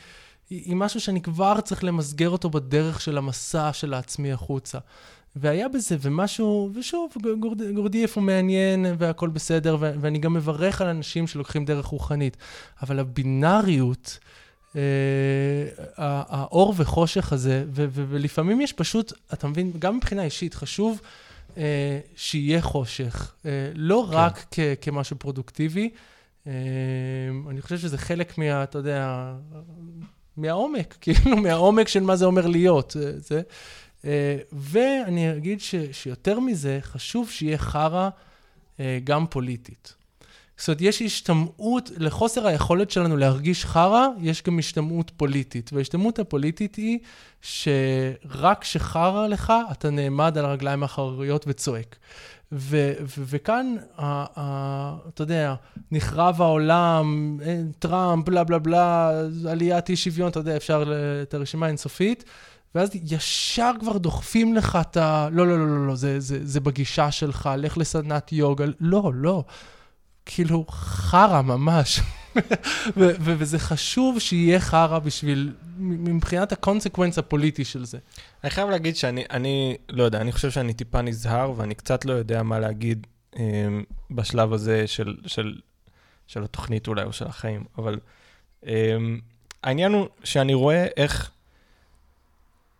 [0.49, 4.79] היא, היא משהו שאני כבר צריך למסגר אותו בדרך של המסע של העצמי החוצה.
[5.35, 10.87] והיה בזה, ומשהו, ושוב, גורד, גורדייף הוא מעניין והכל בסדר, ו- ואני גם מברך על
[10.87, 12.37] אנשים שלוקחים דרך רוחנית.
[12.81, 14.19] אבל הבינאריות,
[14.75, 14.81] אה,
[16.27, 21.01] האור וחושך הזה, ו- ו- ולפעמים יש פשוט, אתה מבין, גם מבחינה אישית, חשוב
[21.57, 24.15] אה, שיהיה חושך, אה, לא כן.
[24.17, 25.89] רק כ- כמשהו פרודוקטיבי.
[26.47, 26.51] אה,
[27.49, 29.33] אני חושב שזה חלק מה, אתה יודע,
[30.37, 32.95] מהעומק, כאילו, מהעומק של מה זה אומר להיות.
[32.99, 33.41] אה, זה.
[34.05, 38.09] אה, ואני אגיד ש, שיותר מזה, חשוב שיהיה חרא
[38.79, 39.93] אה, גם פוליטית.
[40.57, 45.69] זאת אומרת, יש השתמעות, לחוסר היכולת שלנו להרגיש חרא, יש גם השתמעות פוליטית.
[45.73, 46.99] וההשתמעות הפוליטית היא
[47.41, 51.95] שרק כשחרא לך, אתה נעמד על הרגליים האחריות וצועק.
[52.51, 55.55] ו- ו- וכאן, ה- ה- אתה יודע,
[55.91, 57.39] נחרב העולם,
[57.79, 59.11] טראמפ, בלה בלה בלה,
[59.49, 60.93] עליית אי שוויון, אתה יודע, אפשר
[61.23, 62.23] את הרשימה האינסופית.
[62.75, 65.29] ואז ישר כבר דוחפים לך את ה...
[65.31, 68.65] לא, לא, לא, לא, לא, זה, זה, זה בגישה שלך, לך לסדנת יוגה.
[68.79, 69.43] לא, לא.
[70.25, 71.99] כאילו, חרא ממש.
[72.97, 77.97] וזה חשוב שיהיה חרא בשביל, מבחינת ה consequence הפוליטי של זה.
[78.43, 82.13] אני חייב להגיד שאני, אני, לא יודע, אני חושב שאני טיפה נזהר, ואני קצת לא
[82.13, 83.07] יודע מה להגיד
[83.39, 83.67] אה,
[84.11, 85.59] בשלב הזה של, של,
[86.27, 87.99] של התוכנית אולי, או של החיים, אבל
[88.65, 88.97] אה,
[89.63, 91.31] העניין הוא שאני רואה איך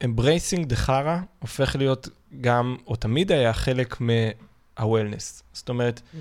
[0.04, 2.08] Embracing the חרא הופך להיות
[2.42, 5.44] גם, או תמיד היה חלק מה-Wellness.
[5.54, 6.18] זאת אומרת, mm.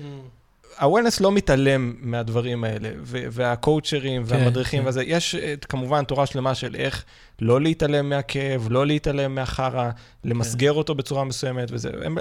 [0.77, 4.89] ה-Wellness לא מתעלם מהדברים האלה, והקואוצ'רים כן, והמדריכים כן.
[4.89, 5.35] וזה, יש
[5.69, 7.05] כמובן תורה שלמה של איך
[7.41, 9.89] לא להתעלם מהכאב, לא להתעלם מהחרא,
[10.23, 10.77] למסגר כן.
[10.77, 12.17] אותו בצורה מסוימת וזה, אין,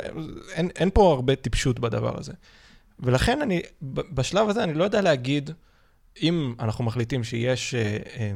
[0.52, 2.32] אין, אין פה הרבה טיפשות בדבר הזה.
[3.00, 5.50] ולכן אני, בשלב הזה אני לא יודע להגיד,
[6.22, 7.74] אם אנחנו מחליטים שיש...
[7.74, 8.32] אה, אה,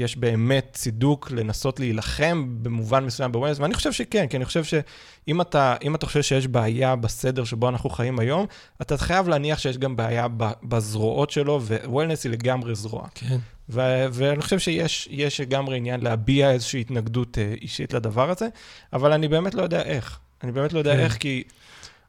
[0.00, 5.40] יש באמת צידוק לנסות להילחם במובן מסוים בווילנס, ואני חושב שכן, כי אני חושב שאם
[5.40, 8.46] אתה, אתה חושב שיש בעיה בסדר שבו אנחנו חיים היום,
[8.82, 10.26] אתה חייב להניח שיש גם בעיה
[10.62, 13.08] בזרועות שלו, ווילנס היא לגמרי זרוע.
[13.14, 13.36] כן.
[13.70, 18.48] ו- ואני חושב שיש לגמרי עניין להביע איזושהי התנגדות אה, אישית לדבר הזה,
[18.92, 20.18] אבל אני באמת לא יודע איך.
[20.42, 21.00] אני באמת לא יודע כן.
[21.00, 21.42] איך, כי...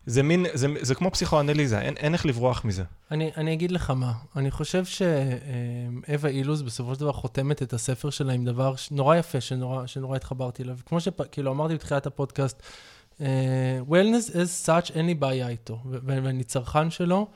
[0.10, 2.84] זה מין, זה, זה כמו פסיכואנליזה, אין, אין איך לברוח מזה.
[3.12, 8.10] אני, אני אגיד לך מה, אני חושב שאווה אילוז בסופו של דבר חותמת את הספר
[8.10, 10.78] שלה עם דבר נורא יפה, שנורא, שנורא התחברתי אליו.
[10.86, 12.62] כמו שכאילו אמרתי בתחילת הפודקאסט,
[13.18, 13.22] uh,
[13.90, 17.28] wellness as such, אין לי בעיה איתו, ואני צרכן שלו.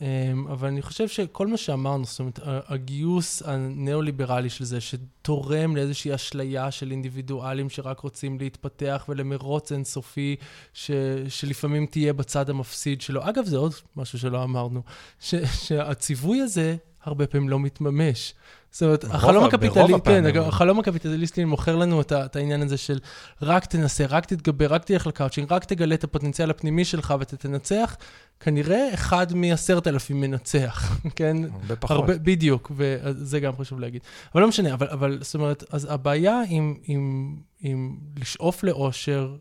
[0.00, 6.14] אמ, אבל אני חושב שכל מה שאמרנו, זאת אומרת, הגיוס הניאו-ליברלי של זה, שתורם לאיזושהי
[6.14, 10.36] אשליה של אינדיבידואלים שרק רוצים להתפתח ולמרוץ אינסופי,
[10.72, 10.90] ש,
[11.28, 13.28] שלפעמים תהיה בצד המפסיד שלו.
[13.28, 14.82] אגב, זה עוד משהו שלא אמרנו,
[15.20, 15.34] ש,
[15.66, 18.34] שהציווי הזה הרבה פעמים לא מתממש.
[18.70, 22.98] זאת אומרת, החלום הקפיטליסטי, כן, החלום הקפיטליסטי מוכר לנו את, את העניין הזה של
[23.42, 27.96] רק תנסה, רק תתגבר, רק תלך לקאוצ'ינג, רק תגלה את הפוטנציאל הפנימי שלך ותנצח,
[28.40, 31.36] כנראה אחד מעשרת אלפים מנצח, כן?
[31.52, 31.96] הרבה פחות.
[31.96, 34.02] הרבה, בדיוק, וזה גם חשוב להגיד.
[34.34, 39.36] אבל לא משנה, אבל, אבל זאת אומרת, אז הבעיה עם, עם, עם לשאוף לאושר,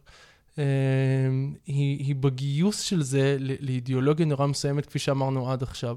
[0.60, 0.64] אה,
[1.66, 5.96] היא, היא בגיוס של זה לאידיאולוגיה נורא מסוימת, כפי שאמרנו עד עכשיו.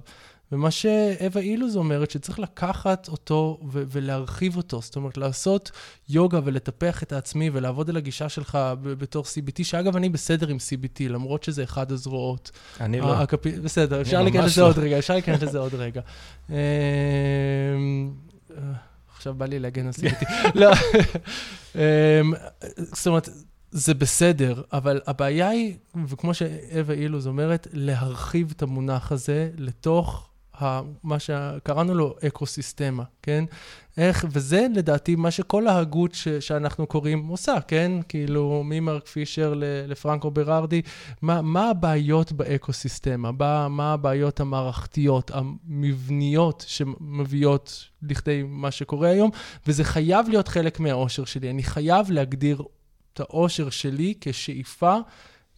[0.53, 4.81] ומה שאווה אילוז אומרת, שצריך לקחת אותו ו- ולהרחיב אותו.
[4.81, 5.71] זאת אומרת, לעשות
[6.09, 10.57] יוגה ולטפח את העצמי ולעבוד על הגישה שלך ב- בתור CBT, שאגב, אני בסדר עם
[10.57, 12.51] CBT, למרות שזה אחד הזרועות.
[12.81, 13.15] אני לא.
[13.15, 13.47] הקפ...
[13.47, 14.67] בסדר, אפשר להיכנס לזה לא.
[14.67, 16.01] עוד רגע, אפשר להיכנס לזה עוד רגע.
[16.51, 16.55] אמ,
[19.15, 20.27] עכשיו בא לי להגן על CBT.
[20.61, 20.71] לא,
[21.75, 21.81] אמ,
[22.77, 23.29] זאת אומרת...
[23.75, 25.77] זה בסדר, אבל הבעיה היא,
[26.09, 30.29] וכמו שאווה אילוז אומרת, להרחיב את המונח הזה לתוך
[31.03, 33.45] מה שקראנו לו אקו-סיסטמה, כן?
[33.97, 37.93] איך, וזה לדעתי מה שכל ההגות ש, שאנחנו קוראים עושה, כן?
[38.09, 39.55] כאילו, ממרק פישר
[39.89, 40.83] לפרנקו ברארדי,
[41.23, 43.31] מה, מה הבעיות באקו-סיסטמה?
[43.33, 49.31] מה, מה הבעיות המערכתיות, המבניות שמביאות לכדי מה שקורה היום?
[49.67, 51.51] וזה חייב להיות חלק מהאושר שלי.
[51.51, 52.63] אני חייב להגדיר
[53.15, 54.97] את האושר שלי כשאיפה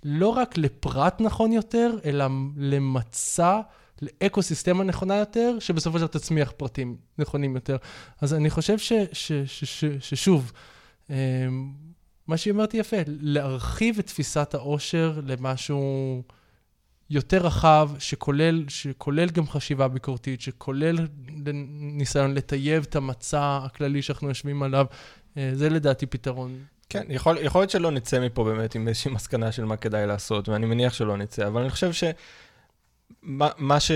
[0.05, 2.25] לא רק לפרט נכון יותר, אלא
[2.57, 3.61] למצע
[4.05, 7.77] לאקו-סיסטמה נכונה יותר, שבסופו של דבר תצמיח פרטים נכונים יותר.
[8.21, 10.53] אז אני חושב ש, ש, ש, ש, ששוב,
[11.11, 11.15] אמ,
[12.27, 16.23] מה שהיא אומרת יפה, להרחיב את תפיסת העושר למשהו
[17.11, 20.99] יותר רחב, שכולל, שכולל גם חשיבה ביקורתית, שכולל
[21.73, 24.87] ניסיון לטייב את המצע הכללי שאנחנו יושבים עליו,
[25.37, 29.53] אה, זה לדעתי פתרון כן, יכול, יכול להיות שלא נצא מפה באמת עם איזושהי מסקנה
[29.53, 32.05] של מה כדאי לעשות, ואני מניח שלא נצא, אבל אני חושב ש...
[33.23, 33.91] מה, מה, ש,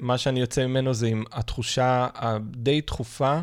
[0.00, 3.40] מה שאני יוצא ממנו זה עם התחושה הדי דחופה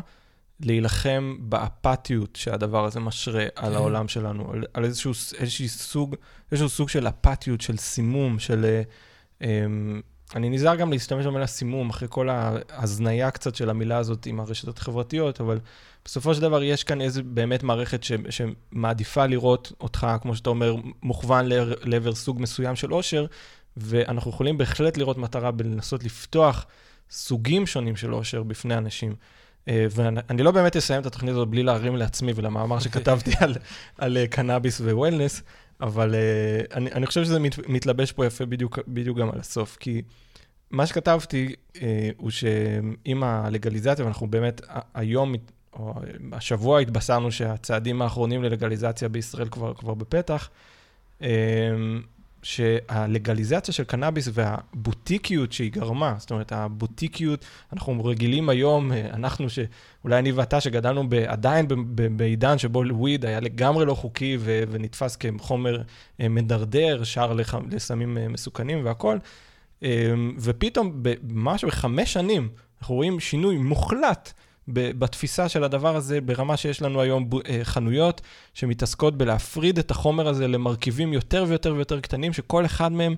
[0.60, 3.76] להילחם באפתיות שהדבר הזה משרה על כן.
[3.76, 6.16] העולם שלנו, על, על איזשהו, איזשהו, סוג,
[6.52, 8.80] איזשהו סוג של אפתיות, של סימום, של...
[9.42, 9.66] אה,
[10.34, 14.78] אני נזהר גם להשתמש במילה סימום, אחרי כל ההזניה קצת של המילה הזאת עם הרשתות
[14.78, 15.60] החברתיות, אבל
[16.04, 20.74] בסופו של דבר יש כאן איזו באמת מערכת ש, שמעדיפה לראות אותך, כמו שאתה אומר,
[21.02, 21.46] מוכוון
[21.82, 23.26] לעבר סוג מסוים של עושר,
[23.76, 26.66] ואנחנו יכולים בהחלט לראות מטרה בלנסות לפתוח
[27.10, 29.14] סוגים שונים של עושר בפני אנשים.
[29.68, 33.54] אה, ואני לא באמת אסיים את התוכנית הזאת בלי להרים לעצמי ולמאמר שכתבתי על,
[33.98, 35.42] על אה, קנאביס ווולנס,
[35.80, 39.76] אבל uh, אני, אני חושב שזה מת, מתלבש פה יפה בדיוק, בדיוק גם על הסוף,
[39.80, 40.02] כי
[40.70, 41.54] מה שכתבתי
[42.16, 44.60] הוא שעם הלגליזציה, ואנחנו באמת
[44.94, 45.34] היום,
[45.72, 45.94] או
[46.32, 50.50] השבוע התבשרנו שהצעדים האחרונים ללגליזציה בישראל כבר, כבר בפתח,
[52.46, 60.32] שהלגליזציה של קנאביס והבוטיקיות שהיא גרמה, זאת אומרת, הבוטיקיות, אנחנו רגילים היום, אנחנו, שאולי אני
[60.32, 61.66] ואתה, שגדלנו ב, עדיין
[62.16, 65.82] בעידן שבו וויד היה לגמרי לא חוקי ו, ונתפס כחומר
[66.20, 69.18] אה, מדרדר, שער לח, לסמים אה, מסוכנים והכול,
[69.82, 72.48] אה, ופתאום, ממש בחמש שנים,
[72.80, 74.32] אנחנו רואים שינוי מוחלט.
[74.68, 78.20] בתפיסה של הדבר הזה, ברמה שיש לנו היום אה, חנויות
[78.54, 83.14] שמתעסקות בלהפריד את החומר הזה למרכיבים יותר ויותר ויותר קטנים, שכל אחד מהם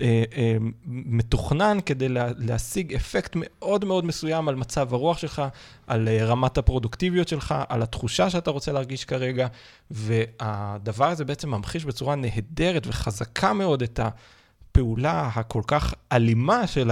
[0.00, 5.42] אה, אה, מתוכנן כדי לה, להשיג אפקט מאוד מאוד מסוים על מצב הרוח שלך,
[5.86, 9.46] על אה, רמת הפרודוקטיביות שלך, על התחושה שאתה רוצה להרגיש כרגע,
[9.90, 16.90] והדבר הזה בעצם ממחיש בצורה נהדרת וחזקה מאוד את הפעולה הכל כך אלימה של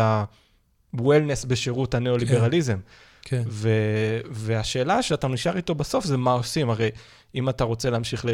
[0.94, 2.74] ה-wellness בשירות הניאו-ליברליזם.
[2.74, 2.80] כן.
[3.22, 3.42] כן.
[3.48, 6.70] ו- והשאלה שאתה נשאר איתו בסוף זה מה עושים.
[6.70, 6.90] הרי
[7.34, 8.24] אם אתה רוצה להמשיך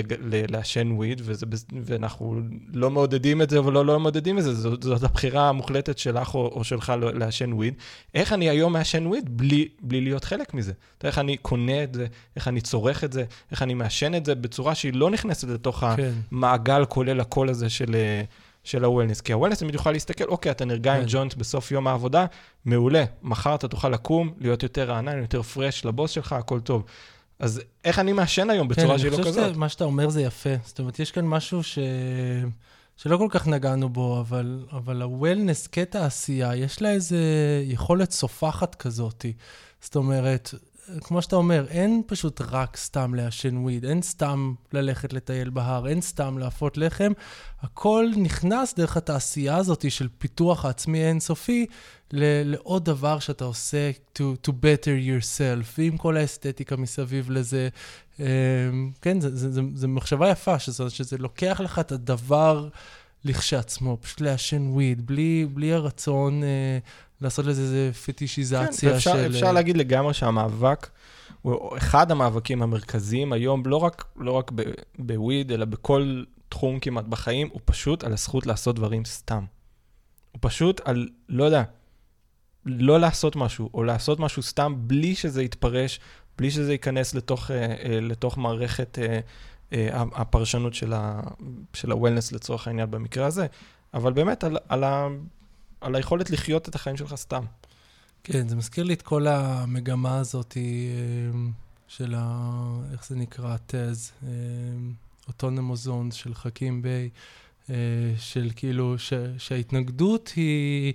[0.49, 1.47] לעשן וויד, וזה,
[1.83, 2.41] ואנחנו
[2.73, 6.35] לא מעודדים את זה, אבל לא, לא מעודדים את זה, זאת, זאת הבחירה המוחלטת שלך
[6.35, 7.75] או, או שלך לעשן וויד,
[8.15, 10.73] איך אני היום מעשן וויד בלי, בלי להיות חלק מזה?
[11.05, 14.35] איך אני קונה את זה, איך אני צורך את זה, איך אני מעשן את זה
[14.35, 16.13] בצורה שהיא לא נכנסת לתוך כן.
[16.33, 17.97] המעגל כולל הקול הזה של...
[18.67, 19.23] של ה-Wellness.
[19.25, 21.07] כי ה-Wellness תמיד יוכל להסתכל, אוקיי, אתה נרגע עם כן.
[21.09, 22.27] ג'וינט בסוף יום העבודה,
[22.65, 23.05] מעולה.
[23.23, 26.85] מחר אתה תוכל לקום, להיות יותר רענן, יותר פרש לבוס שלך, הכל טוב.
[27.39, 29.35] אז איך אני מעשן היום בצורה כן, שהיא לא כזאת?
[29.35, 30.51] כן, אני חושב שמה שאתה אומר זה יפה.
[30.65, 31.79] זאת אומרת, יש כאן משהו ש...
[32.97, 37.17] שלא כל כך נגענו בו, אבל, אבל ה-Wellness כתעשייה, יש לה איזו
[37.65, 39.27] יכולת סופחת כזאת.
[39.81, 40.55] זאת אומרת,
[41.01, 46.01] כמו שאתה אומר, אין פשוט רק סתם לעשן וויד, אין סתם ללכת לטייל בהר, אין
[46.01, 47.13] סתם להפות לחם.
[47.61, 51.67] הכל נכנס דרך התעשייה הזאת של פיתוח העצמי האינסופי
[52.13, 57.69] לעוד דבר שאתה עושה to, to better yourself, ועם כל האסתטיקה מסביב לזה.
[58.21, 58.25] אמ,
[59.03, 59.19] כן,
[59.75, 62.69] זו מחשבה יפה, שזה, שזה לוקח לך את הדבר
[63.25, 66.43] לכשעצמו, פשוט לעשן וויד, בלי, בלי הרצון...
[66.45, 66.79] אה,
[67.21, 69.27] לעשות לזה איזה פטישיזציה כן, ואפשר, של...
[69.27, 70.91] אפשר להגיד לגמרי שהמאבק
[71.43, 74.53] הוא אחד המאבקים המרכזיים היום, לא רק, לא רק
[74.99, 79.45] בוויד, אלא בכל תחום כמעט בחיים, הוא פשוט על הזכות לעשות דברים סתם.
[80.33, 81.63] הוא פשוט על, לא יודע,
[82.67, 86.01] לא לעשות משהו, או לעשות משהו סתם בלי שזה יתפרש,
[86.39, 89.21] בלי שזה ייכנס לתוך, אה, אה, לתוך מערכת אה,
[89.93, 93.47] הפרשנות של ה-wellness לצורך העניין במקרה הזה,
[93.95, 95.09] אבל באמת על, על, ה,
[95.87, 97.45] על היכולת לחיות את החיים שלך סתם.
[98.25, 100.63] כן, זה מזכיר לי את כל המגמה הזאת אה,
[101.89, 102.51] של ה...
[102.93, 103.57] איך זה נקרא?
[103.67, 104.13] תז,
[105.29, 107.11] אוטונומוזונס של חכים ביי,
[107.71, 107.75] אה,
[108.19, 110.93] של כאילו, ש, שההתנגדות היא,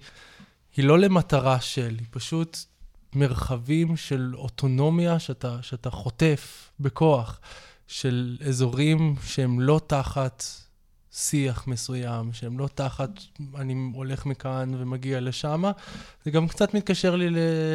[0.75, 2.57] היא לא למטרה של, היא פשוט
[3.15, 7.39] מרחבים של אוטונומיה שאתה, שאתה חוטף בכוח,
[7.87, 10.43] של אזורים שהם לא תחת
[11.13, 13.09] שיח מסוים, שהם לא תחת,
[13.55, 15.63] אני הולך מכאן ומגיע לשם.
[16.25, 17.27] זה גם קצת מתקשר לי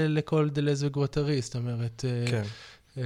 [0.08, 2.42] לכל דלז וגואטרי, זאת אומרת, אה, כן.
[2.94, 2.98] uh,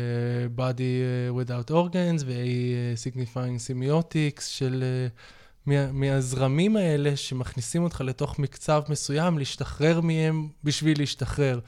[0.56, 4.84] body uh, without organs ו-signifying semiotics של...
[5.10, 5.20] Uh,
[5.66, 11.60] מה, מהזרמים האלה שמכניסים אותך לתוך מקצב מסוים, להשתחרר מהם בשביל להשתחרר.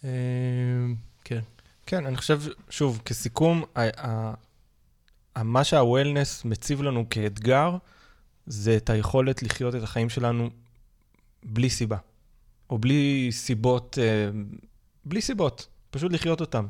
[0.00, 0.04] Uh,
[1.24, 1.40] כן.
[1.86, 2.40] כן, אני חושב,
[2.70, 3.64] שוב, כסיכום,
[5.36, 7.76] מה שה-Wellness מציב לנו כאתגר,
[8.46, 10.50] זה את היכולת לחיות את החיים שלנו
[11.44, 11.96] בלי סיבה,
[12.70, 14.30] או בלי סיבות, אה,
[15.04, 16.66] בלי סיבות, פשוט לחיות אותם.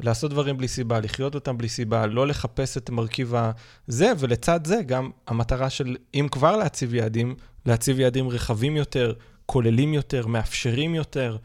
[0.00, 4.82] לעשות דברים בלי סיבה, לחיות אותם בלי סיבה, לא לחפש את מרכיב הזה, ולצד זה
[4.86, 7.34] גם המטרה של, אם כבר להציב יעדים,
[7.66, 9.12] להציב יעדים רחבים יותר,
[9.46, 11.36] כוללים יותר, מאפשרים יותר,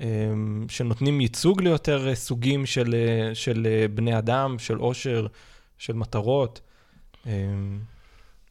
[0.00, 0.06] אה,
[0.68, 5.26] שנותנים ייצוג ליותר סוגים של, אה, של בני אדם, של עושר,
[5.78, 6.60] של מטרות.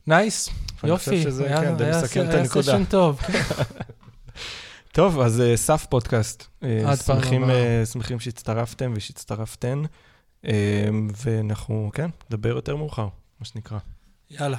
[0.07, 0.49] nice,
[0.83, 1.23] ואני יופי.
[1.23, 2.63] שזה, היה- כן, היה- מסכם את היה הנקודה.
[2.63, 3.19] סשן טוב.
[4.93, 6.43] טוב, אז אה, סף פודקאסט.
[6.63, 7.55] אה, עד פעם שמחים, הבאה.
[7.79, 9.81] אה, שמחים שהצטרפתם ושהצטרפתן,
[11.25, 13.07] ואנחנו, כן, נדבר יותר מאוחר,
[13.39, 13.77] מה שנקרא.
[14.31, 14.57] יאללה.